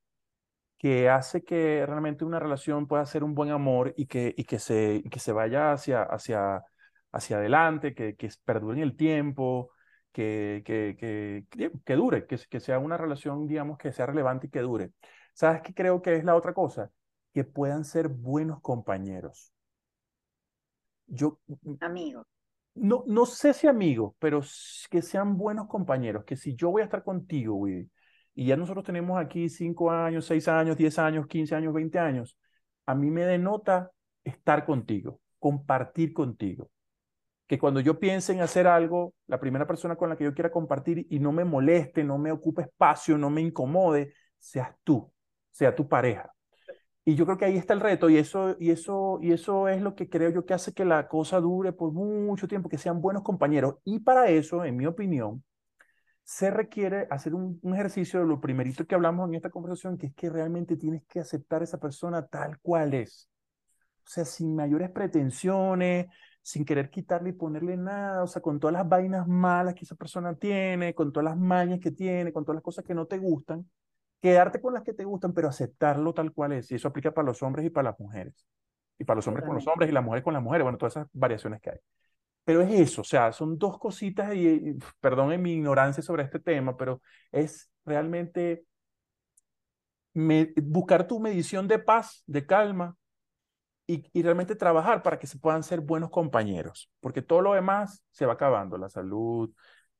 que 0.77 1.09
hace 1.09 1.43
que 1.43 1.85
realmente 1.85 2.25
una 2.25 2.39
relación 2.39 2.87
pueda 2.87 3.05
ser 3.05 3.23
un 3.23 3.35
buen 3.35 3.51
amor 3.51 3.93
y 3.97 4.07
que, 4.07 4.33
y 4.37 4.45
que, 4.45 4.59
se, 4.59 5.03
que 5.11 5.19
se 5.19 5.31
vaya 5.33 5.73
hacia, 5.73 6.03
hacia, 6.03 6.63
hacia 7.11 7.37
adelante, 7.37 7.93
que, 7.95 8.15
que 8.15 8.29
perdure 8.45 8.77
en 8.77 8.83
el 8.83 8.95
tiempo, 8.97 9.71
que, 10.11 10.63
que, 10.65 10.95
que, 10.99 11.71
que 11.85 11.95
dure, 11.95 12.25
que, 12.27 12.37
que 12.49 12.59
sea 12.59 12.79
una 12.79 12.97
relación, 12.97 13.47
digamos, 13.47 13.77
que 13.77 13.91
sea 13.91 14.05
relevante 14.07 14.47
y 14.47 14.49
que 14.49 14.61
dure. 14.61 14.91
¿Sabes 15.33 15.61
qué 15.61 15.73
creo 15.73 16.01
que 16.01 16.15
es 16.15 16.23
la 16.25 16.35
otra 16.35 16.53
cosa? 16.53 16.91
que 17.33 17.43
puedan 17.45 17.85
ser 17.85 18.09
buenos 18.09 18.61
compañeros. 18.61 19.53
Yo, 21.07 21.39
amigos. 21.81 22.25
No, 22.73 23.03
no 23.05 23.25
sé 23.25 23.53
si 23.53 23.67
amigos, 23.67 24.13
pero 24.17 24.41
que 24.89 25.01
sean 25.01 25.37
buenos 25.37 25.67
compañeros, 25.67 26.23
que 26.23 26.37
si 26.37 26.55
yo 26.55 26.71
voy 26.71 26.81
a 26.81 26.85
estar 26.85 27.03
contigo, 27.03 27.55
Willy, 27.55 27.89
y 28.33 28.45
ya 28.45 28.55
nosotros 28.55 28.85
tenemos 28.85 29.19
aquí 29.19 29.49
cinco 29.49 29.91
años, 29.91 30.25
seis 30.25 30.47
años, 30.47 30.77
diez 30.77 30.97
años, 30.97 31.27
quince 31.27 31.53
años, 31.53 31.73
veinte 31.73 31.99
años, 31.99 32.37
a 32.85 32.95
mí 32.95 33.11
me 33.11 33.25
denota 33.25 33.91
estar 34.23 34.65
contigo, 34.65 35.19
compartir 35.37 36.13
contigo. 36.13 36.71
Que 37.47 37.59
cuando 37.59 37.81
yo 37.81 37.99
piense 37.99 38.31
en 38.31 38.41
hacer 38.41 38.67
algo, 38.67 39.13
la 39.27 39.39
primera 39.39 39.67
persona 39.67 39.97
con 39.97 40.09
la 40.09 40.15
que 40.15 40.23
yo 40.23 40.33
quiera 40.33 40.51
compartir 40.51 41.05
y 41.09 41.19
no 41.19 41.33
me 41.33 41.43
moleste, 41.43 42.03
no 42.05 42.17
me 42.17 42.31
ocupe 42.31 42.63
espacio, 42.63 43.17
no 43.17 43.29
me 43.29 43.41
incomode, 43.41 44.13
seas 44.39 44.73
tú, 44.85 45.11
sea 45.51 45.75
tu 45.75 45.89
pareja. 45.89 46.31
Y 47.03 47.15
yo 47.15 47.25
creo 47.25 47.37
que 47.37 47.45
ahí 47.45 47.57
está 47.57 47.73
el 47.73 47.79
reto 47.79 48.09
y 48.09 48.17
eso, 48.17 48.55
y, 48.59 48.69
eso, 48.69 49.19
y 49.21 49.31
eso 49.31 49.67
es 49.67 49.81
lo 49.81 49.95
que 49.95 50.07
creo 50.07 50.29
yo 50.29 50.45
que 50.45 50.53
hace 50.53 50.73
que 50.73 50.85
la 50.85 51.07
cosa 51.07 51.39
dure 51.39 51.73
por 51.73 51.91
mucho 51.91 52.47
tiempo, 52.47 52.69
que 52.69 52.77
sean 52.77 53.01
buenos 53.01 53.23
compañeros. 53.23 53.77
Y 53.83 53.99
para 53.99 54.29
eso, 54.29 54.63
en 54.65 54.77
mi 54.77 54.85
opinión, 54.85 55.43
se 56.23 56.51
requiere 56.51 57.07
hacer 57.09 57.33
un, 57.35 57.59
ejercicio 57.73 58.19
de 58.19 58.27
lo 58.27 58.39
primerito 58.39 58.85
que 58.85 58.95
hablamos 58.95 59.27
en 59.29 59.35
esta 59.35 59.49
conversación, 59.49 59.97
que 59.97 60.07
es 60.07 60.13
que 60.15 60.29
realmente 60.29 60.77
tienes 60.77 61.03
que 61.07 61.19
aceptar 61.19 61.61
a 61.61 61.65
esa 61.65 61.79
persona 61.79 62.25
tal 62.27 62.59
cual 62.59 62.93
es. 62.93 63.29
O 64.05 64.09
sea, 64.09 64.25
sin 64.25 64.55
mayores 64.55 64.91
pretensiones, 64.91 66.07
sin 66.41 66.65
querer 66.65 66.89
quitarle 66.89 67.29
y 67.29 67.33
ponerle 67.33 67.77
nada, 67.77 68.23
o 68.23 68.27
sea, 68.27 68.41
con 68.41 68.59
todas 68.59 68.73
las 68.73 68.87
vainas 68.87 69.27
malas 69.27 69.75
que 69.75 69.85
esa 69.85 69.95
persona 69.95 70.35
tiene, 70.35 70.93
con 70.95 71.11
todas 71.11 71.25
las 71.25 71.37
mañas 71.37 71.79
que 71.79 71.91
tiene, 71.91 72.33
con 72.33 72.45
todas 72.45 72.55
las 72.57 72.63
cosas 72.63 72.85
que 72.85 72.95
no 72.95 73.07
te 73.07 73.17
gustan, 73.17 73.67
quedarte 74.21 74.61
con 74.61 74.73
las 74.73 74.83
que 74.83 74.93
te 74.93 75.03
gustan, 75.03 75.33
pero 75.33 75.49
aceptarlo 75.49 76.13
tal 76.13 76.31
cual 76.31 76.53
es. 76.53 76.71
Y 76.71 76.75
eso 76.75 76.87
aplica 76.87 77.11
para 77.11 77.25
los 77.25 77.41
hombres 77.43 77.65
y 77.65 77.69
para 77.69 77.89
las 77.89 77.99
mujeres. 77.99 78.45
Y 78.97 79.03
para 79.03 79.15
los 79.15 79.27
hombres 79.27 79.45
con 79.45 79.55
los 79.55 79.67
hombres 79.67 79.89
y 79.89 79.93
las 79.93 80.03
mujeres 80.03 80.23
con 80.23 80.33
las 80.33 80.43
mujeres. 80.43 80.63
Bueno, 80.63 80.77
todas 80.77 80.95
esas 80.95 81.07
variaciones 81.11 81.59
que 81.61 81.71
hay. 81.71 81.77
Pero 82.43 82.61
es 82.61 82.71
eso, 82.71 83.01
o 83.01 83.03
sea, 83.03 83.31
son 83.31 83.57
dos 83.57 83.77
cositas 83.77 84.33
y, 84.35 84.75
perdón 84.99 85.31
en 85.31 85.41
mi 85.41 85.53
ignorancia 85.53 86.01
sobre 86.01 86.23
este 86.23 86.39
tema, 86.39 86.75
pero 86.75 87.01
es 87.31 87.69
realmente 87.85 88.65
buscar 90.13 91.07
tu 91.07 91.19
medición 91.19 91.67
de 91.67 91.79
paz, 91.79 92.23
de 92.25 92.45
calma, 92.45 92.95
y, 93.87 94.21
realmente 94.21 94.55
trabajar 94.55 95.03
para 95.03 95.19
que 95.19 95.27
se 95.27 95.37
puedan 95.37 95.63
ser 95.63 95.81
buenos 95.81 96.09
compañeros, 96.09 96.89
porque 96.99 97.21
todo 97.21 97.41
lo 97.41 97.53
demás 97.53 98.03
se 98.11 98.25
va 98.25 98.33
acabando, 98.33 98.77
la 98.77 98.89
salud, 98.89 99.51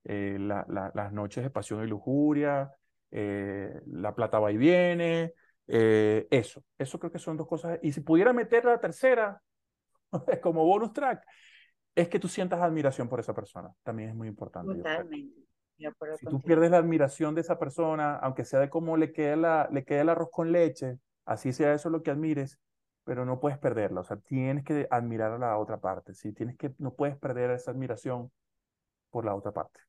eh, 0.04 0.38
las 0.40 1.12
noches 1.12 1.44
de 1.44 1.50
pasión 1.50 1.84
y 1.84 1.88
lujuria, 1.88 2.72
eh, 3.12 3.82
la 3.88 4.16
plata 4.16 4.40
va 4.40 4.52
y 4.52 4.58
viene, 4.58 5.34
eh, 5.68 6.28
eso, 6.32 6.64
eso 6.78 7.00
creo 7.00 7.12
que 7.12 7.20
son 7.20 7.38
dos 7.38 7.48
cosas. 7.48 7.80
Y 7.82 7.92
si 7.92 8.02
pudiera 8.02 8.34
meter 8.34 8.66
la 8.66 8.80
tercera 8.80 9.42
como 10.42 10.66
bonus 10.66 10.94
track, 10.94 11.24
es 11.94 12.08
que 12.08 12.20
tú 12.20 12.28
sientas 12.28 12.62
admiración 12.62 13.10
por 13.10 13.20
esa 13.20 13.34
persona, 13.34 13.70
también 13.84 14.10
es 14.10 14.16
muy 14.16 14.28
importante. 14.28 14.76
Totalmente. 14.76 15.42
Si 16.20 16.26
tú 16.28 16.40
pierdes 16.42 16.70
la 16.72 16.78
admiración 16.78 17.34
de 17.34 17.42
esa 17.42 17.58
persona, 17.58 18.16
aunque 18.18 18.46
sea 18.46 18.60
de 18.60 18.70
cómo 18.70 18.98
le 18.98 19.12
queda, 19.12 19.36
la, 19.36 19.70
le 19.72 19.84
queda 19.84 20.02
el 20.02 20.10
arroz 20.10 20.30
con 20.32 20.52
leche, 20.52 21.00
así 21.26 21.54
sea 21.54 21.74
eso 21.74 21.90
lo 21.90 22.04
que 22.04 22.12
admires, 22.12 22.60
pero 23.04 23.26
no 23.26 23.40
puedes 23.40 23.58
perderla. 23.58 24.02
O 24.02 24.04
sea, 24.04 24.18
tienes 24.18 24.64
que 24.64 24.88
admirar 24.92 25.32
a 25.32 25.38
la 25.40 25.58
otra 25.58 25.80
parte. 25.80 26.14
¿sí? 26.14 26.34
Tienes 26.34 26.58
que, 26.58 26.72
no 26.78 26.94
puedes 26.94 27.18
perder 27.18 27.50
esa 27.52 27.72
admiración 27.72 28.32
por 29.10 29.26
la 29.26 29.34
otra 29.34 29.52
parte. 29.52 29.80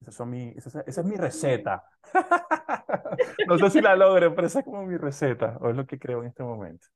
Esa, 0.00 0.12
son 0.12 0.30
mi, 0.30 0.48
esa, 0.56 0.82
esa 0.86 1.00
es 1.00 1.06
mi 1.06 1.16
receta. 1.16 1.84
no 3.48 3.58
sé 3.58 3.70
si 3.70 3.80
la 3.80 3.96
logro, 3.96 4.34
pero 4.34 4.46
esa 4.46 4.60
es 4.60 4.64
como 4.64 4.84
mi 4.84 4.96
receta, 4.96 5.56
o 5.60 5.70
es 5.70 5.76
lo 5.76 5.86
que 5.86 5.98
creo 5.98 6.22
en 6.22 6.28
este 6.28 6.42
momento. 6.42 6.86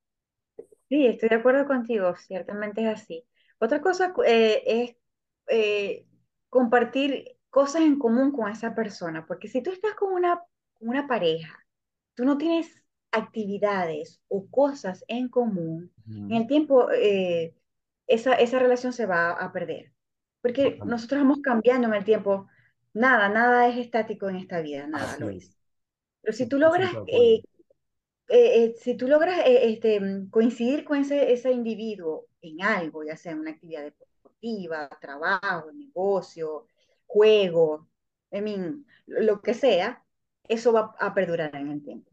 Sí, 0.88 1.06
estoy 1.06 1.28
de 1.28 1.36
acuerdo 1.36 1.66
contigo, 1.66 2.14
ciertamente 2.16 2.82
es 2.82 2.88
así. 2.88 3.26
Otra 3.58 3.80
cosa 3.80 4.12
eh, 4.26 4.62
es 4.66 4.96
eh, 5.48 6.06
compartir 6.48 7.36
cosas 7.48 7.82
en 7.82 7.98
común 7.98 8.32
con 8.32 8.50
esa 8.50 8.74
persona, 8.74 9.26
porque 9.26 9.48
si 9.48 9.62
tú 9.62 9.70
estás 9.70 9.94
con 9.94 10.12
una, 10.12 10.42
una 10.80 11.06
pareja, 11.06 11.64
tú 12.14 12.24
no 12.24 12.38
tienes 12.38 12.82
actividades 13.12 14.20
o 14.28 14.48
cosas 14.50 15.04
en 15.08 15.28
común, 15.28 15.92
en 16.06 16.32
el 16.32 16.46
tiempo 16.46 16.90
eh, 16.90 17.54
esa, 18.06 18.34
esa 18.34 18.58
relación 18.58 18.92
se 18.92 19.06
va 19.06 19.30
a 19.30 19.52
perder. 19.52 19.92
Porque 20.42 20.78
nosotros 20.84 21.20
vamos 21.20 21.38
cambiando 21.42 21.88
en 21.88 21.94
el 21.94 22.04
tiempo. 22.04 22.48
Nada, 22.92 23.28
nada 23.28 23.68
es 23.68 23.78
estático 23.78 24.28
en 24.28 24.36
esta 24.36 24.60
vida, 24.60 24.86
nada 24.86 25.16
lo 25.18 25.30
es. 25.30 25.56
Pero 26.22 26.36
si 26.36 26.48
tú 26.48 26.58
logras, 26.58 26.92
eh, 27.06 27.42
eh, 28.28 28.74
si 28.78 28.96
tú 28.96 29.08
logras 29.08 29.40
este, 29.46 30.00
coincidir 30.30 30.84
con 30.84 30.98
ese, 30.98 31.32
ese 31.32 31.52
individuo 31.52 32.26
en 32.42 32.62
algo, 32.62 33.04
ya 33.04 33.16
sea 33.16 33.32
en 33.32 33.40
una 33.40 33.52
actividad 33.52 33.82
deportiva, 33.82 34.88
trabajo, 35.00 35.72
negocio, 35.72 36.66
juego, 37.06 37.88
en 38.30 38.84
lo 39.06 39.40
que 39.40 39.54
sea, 39.54 40.04
eso 40.48 40.72
va 40.72 40.94
a 40.98 41.14
perdurar 41.14 41.54
en 41.56 41.70
el 41.70 41.82
tiempo 41.82 42.10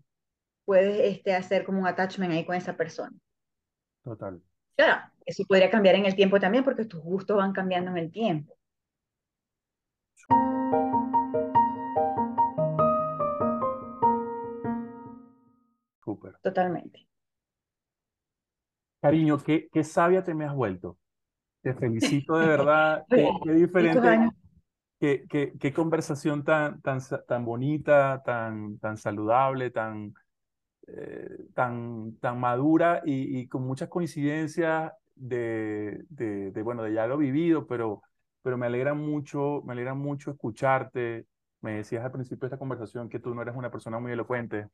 puedes 0.68 1.00
este, 1.00 1.34
hacer 1.34 1.64
como 1.64 1.80
un 1.80 1.88
attachment 1.88 2.34
ahí 2.34 2.46
con 2.46 2.54
esa 2.54 2.76
persona. 2.76 3.16
Total. 4.04 4.42
Claro, 4.76 5.02
eso 5.26 5.46
podría 5.48 5.72
cambiar 5.72 5.96
en 5.96 6.06
el 6.06 6.14
tiempo 6.14 6.42
también 6.42 6.66
porque 6.66 6.84
tus 6.84 7.02
gustos 7.02 7.38
van 7.38 7.54
cambiando 7.54 7.90
en 7.92 7.98
el 7.98 8.12
tiempo. 8.12 8.57
Súper. 16.04 16.38
Totalmente. 16.42 17.08
Cariño, 19.02 19.38
qué, 19.38 19.70
qué 19.72 19.84
sabia 19.84 20.24
te 20.24 20.34
me 20.34 20.46
has 20.46 20.56
vuelto. 20.56 20.98
Te 21.62 21.74
felicito 21.74 22.38
de 22.38 22.48
verdad. 22.48 23.06
qué, 23.10 23.52
diferente. 23.52 24.32
Qué, 25.00 25.26
qué, 25.30 25.54
qué, 25.60 25.74
conversación 25.74 26.44
tan, 26.44 26.82
tan, 26.82 27.00
tan 27.28 27.46
bonita, 27.46 28.24
tan, 28.26 28.80
tan 28.80 28.98
saludable, 28.98 29.70
tan, 29.70 30.16
eh, 30.88 31.46
tan, 31.54 32.16
tan 32.20 32.40
madura 32.40 33.02
y, 33.06 33.48
con 33.48 33.64
muchas 33.64 33.90
coincidencias 33.90 34.92
de, 35.14 36.04
de, 36.10 36.62
bueno, 36.64 36.84
de 36.84 36.94
ya 36.94 37.06
lo 37.06 37.18
vivido, 37.18 37.68
pero, 37.68 38.02
pero 38.48 38.58
me 38.58 38.68
alegra 38.68 38.94
mucho, 38.94 39.62
me 39.66 39.74
alegra 39.74 39.94
mucho 39.94 40.32
escucharte. 40.32 41.26
Me 41.60 41.74
decías 41.74 42.06
al 42.06 42.14
principio 42.14 42.40
de 42.40 42.48
esta 42.48 42.58
conversación 42.58 43.10
que 43.10 43.20
tú 43.20 43.36
no 43.36 43.42
eres 43.42 43.58
una 43.58 43.70
persona 43.70 44.00
muy 44.00 44.14
elocuente. 44.14 44.70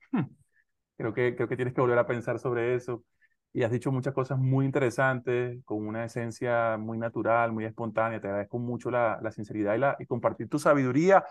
creo 0.95 1.11
que, 1.11 1.35
creo 1.35 1.47
que 1.47 1.55
tienes 1.55 1.73
que 1.73 1.81
volver 1.81 1.97
a 1.97 2.05
pensar 2.05 2.37
sobre 2.37 2.75
eso. 2.75 3.03
Y 3.51 3.63
has 3.63 3.71
dicho 3.71 3.91
muchas 3.91 4.13
cosas 4.13 4.37
muy 4.37 4.65
interesantes, 4.65 5.57
con 5.65 5.87
una 5.87 6.05
esencia 6.05 6.77
muy 6.77 6.99
natural, 6.99 7.51
muy 7.51 7.65
espontánea. 7.65 8.21
Te 8.21 8.27
agradezco 8.27 8.59
mucho 8.59 8.91
la, 8.91 9.17
la 9.23 9.31
sinceridad 9.31 9.73
y, 9.73 9.79
la, 9.79 9.95
y 9.97 10.05
compartir 10.05 10.47
tu 10.49 10.59
sabiduría 10.59 11.23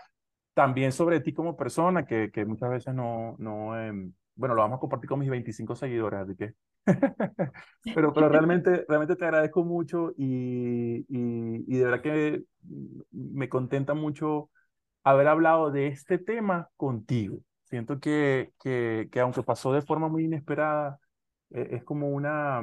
también 0.53 0.91
sobre 0.91 1.21
ti 1.21 1.31
como 1.31 1.55
persona, 1.55 2.05
que, 2.05 2.29
que 2.29 2.45
muchas 2.45 2.69
veces 2.71 2.93
no, 2.93 3.37
no, 3.39 3.79
em, 3.79 4.11
bueno, 4.35 4.53
lo 4.53 4.63
vamos 4.63 4.79
a 4.79 4.79
compartir 4.81 5.07
con 5.07 5.19
mis 5.19 5.29
25 5.29 5.77
seguidores, 5.77 6.19
así 6.19 6.35
que, 6.35 6.55
pero, 7.95 8.13
pero 8.13 8.29
realmente, 8.29 8.85
realmente 8.87 9.15
te 9.15 9.25
agradezco 9.25 9.63
mucho 9.63 10.11
y, 10.17 11.05
y, 11.07 11.63
y, 11.67 11.77
de 11.77 11.83
verdad 11.85 12.01
que 12.01 12.43
me 13.11 13.49
contenta 13.49 13.93
mucho 13.93 14.49
haber 15.03 15.27
hablado 15.27 15.71
de 15.71 15.87
este 15.87 16.17
tema 16.17 16.69
contigo. 16.77 17.39
Siento 17.63 17.99
que, 17.99 18.53
que, 18.61 19.09
que 19.11 19.19
aunque 19.19 19.43
pasó 19.43 19.73
de 19.73 19.81
forma 19.81 20.09
muy 20.09 20.25
inesperada, 20.25 20.99
e, 21.51 21.75
es 21.75 21.83
como 21.83 22.09
una, 22.09 22.61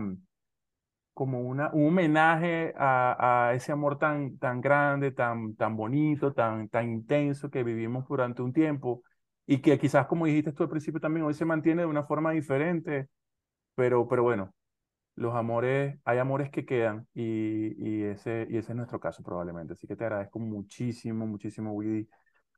como 1.15 1.41
una, 1.43 1.71
un 1.73 1.89
homenaje 1.89 2.73
a, 2.79 3.49
a, 3.49 3.55
ese 3.55 3.73
amor 3.73 3.99
tan, 3.99 4.39
tan 4.39 4.61
grande, 4.61 5.13
tan, 5.13 5.55
tan 5.57 5.77
bonito, 5.77 6.33
tan, 6.33 6.69
tan 6.69 6.89
intenso 6.91 7.51
que 7.51 7.63
vivimos 7.63 8.07
durante 8.09 8.43
un 8.43 8.53
tiempo 8.53 9.03
y 9.47 9.59
que 9.59 9.79
quizás, 9.79 10.07
como 10.07 10.27
dijiste 10.27 10.53
tú 10.53 10.63
al 10.63 10.69
principio 10.71 11.01
también, 11.01 11.27
hoy 11.27 11.35
se 11.35 11.45
mantiene 11.45 11.83
de 11.83 11.89
una 11.89 12.05
forma 12.05 12.31
diferente, 12.33 13.09
pero, 13.81 14.07
pero 14.07 14.23
bueno, 14.23 14.53
los 15.17 15.35
amores, 15.35 15.99
hay 16.05 16.19
amores 16.19 16.51
que 16.51 16.67
quedan 16.67 17.09
y, 17.15 17.73
y, 17.79 18.03
ese, 18.05 18.47
y 18.51 18.59
ese 18.59 18.73
es 18.73 18.77
nuestro 18.77 19.01
caso 19.01 19.23
probablemente. 19.23 19.73
Así 19.73 19.87
que 19.87 19.97
te 19.97 20.05
agradezco 20.05 20.39
muchísimo, 20.39 21.27
muchísimo, 21.27 21.73
Willy, 21.73 22.07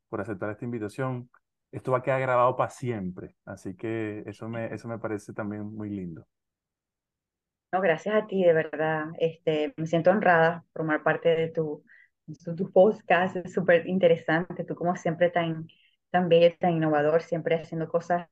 por 0.09 0.19
aceptar 0.19 0.49
esta 0.49 0.65
invitación. 0.65 1.29
Esto 1.71 1.93
va 1.93 1.99
a 1.99 2.03
quedar 2.03 2.19
grabado 2.19 2.57
para 2.57 2.69
siempre, 2.71 3.37
así 3.45 3.73
que 3.73 4.23
eso 4.25 4.49
me, 4.49 4.65
eso 4.73 4.89
me 4.89 4.99
parece 4.99 5.31
también 5.31 5.63
muy 5.63 5.89
lindo. 5.89 6.27
No, 7.71 7.79
gracias 7.79 8.13
a 8.15 8.27
ti, 8.27 8.43
de 8.43 8.51
verdad. 8.51 9.05
Este, 9.17 9.73
me 9.77 9.87
siento 9.87 10.11
honrada 10.11 10.65
por 10.73 10.81
formar 10.81 11.03
parte 11.03 11.29
de 11.29 11.47
tu, 11.47 11.85
de 12.25 12.53
tu 12.53 12.69
podcast, 12.69 13.37
es 13.37 13.53
súper 13.53 13.87
interesante. 13.87 14.65
Tú 14.65 14.75
como 14.75 14.97
siempre 14.97 15.29
tan 15.29 15.67
tan 16.11 16.27
bello, 16.27 16.53
tan 16.59 16.73
innovador, 16.73 17.21
siempre 17.23 17.55
haciendo 17.55 17.87
cosas 17.87 18.27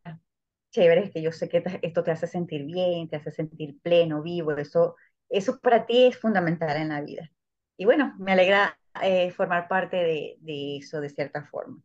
chéveres 0.71 1.11
que 1.11 1.21
yo 1.21 1.31
sé 1.31 1.49
que 1.49 1.63
esto 1.81 2.03
te 2.03 2.11
hace 2.11 2.27
sentir 2.27 2.65
bien, 2.65 3.09
te 3.09 3.17
hace 3.17 3.31
sentir 3.31 3.79
pleno, 3.81 4.21
vivo, 4.23 4.53
eso, 4.53 4.95
eso 5.29 5.59
para 5.59 5.85
ti 5.85 6.05
es 6.07 6.17
fundamental 6.17 6.77
en 6.77 6.89
la 6.89 7.01
vida. 7.01 7.31
Y 7.77 7.85
bueno, 7.85 8.15
me 8.19 8.33
alegra 8.33 8.77
eh, 9.01 9.31
formar 9.31 9.67
parte 9.67 9.97
de, 9.97 10.37
de, 10.41 10.77
eso 10.77 11.01
de 11.01 11.09
cierta 11.09 11.43
forma. 11.45 11.81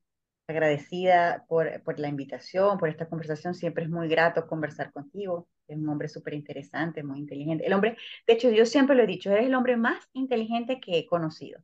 Agradecida 0.49 1.45
por, 1.49 1.83
por 1.83 1.99
la 1.99 2.09
invitación, 2.09 2.79
por 2.79 2.89
esta 2.89 3.09
conversación, 3.09 3.55
siempre 3.55 3.85
es 3.85 3.91
muy 3.91 4.09
grato 4.09 4.47
conversar 4.47 4.93
contigo, 4.93 5.49
es 5.67 5.77
un 5.77 5.89
hombre 5.89 6.09
súper 6.09 6.35
interesante, 6.35 7.03
muy 7.03 7.19
inteligente. 7.19 7.67
El 7.67 7.73
hombre, 7.73 7.97
de 8.27 8.33
hecho, 8.35 8.51
yo 8.51 8.65
siempre 8.67 8.95
lo 8.97 9.03
he 9.03 9.07
dicho, 9.07 9.31
eres 9.33 9.47
el 9.47 9.55
hombre 9.55 9.77
más 9.77 10.09
inteligente 10.13 10.81
que 10.81 10.99
he 10.99 11.07
conocido. 11.07 11.61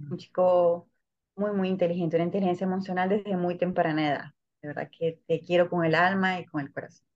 Un 0.00 0.18
chico 0.18 0.88
muy, 1.36 1.52
muy 1.52 1.68
inteligente, 1.68 2.16
una 2.16 2.26
inteligencia 2.26 2.64
emocional 2.66 3.08
desde 3.10 3.36
muy 3.36 3.58
temprana 3.58 4.08
edad. 4.08 4.35
De 4.66 4.74
verdad 4.74 4.90
que 4.90 5.20
te 5.28 5.38
quiero 5.42 5.70
con 5.70 5.84
el 5.84 5.94
alma 5.94 6.40
y 6.40 6.44
con 6.44 6.60
el 6.60 6.72
corazón. 6.72 7.06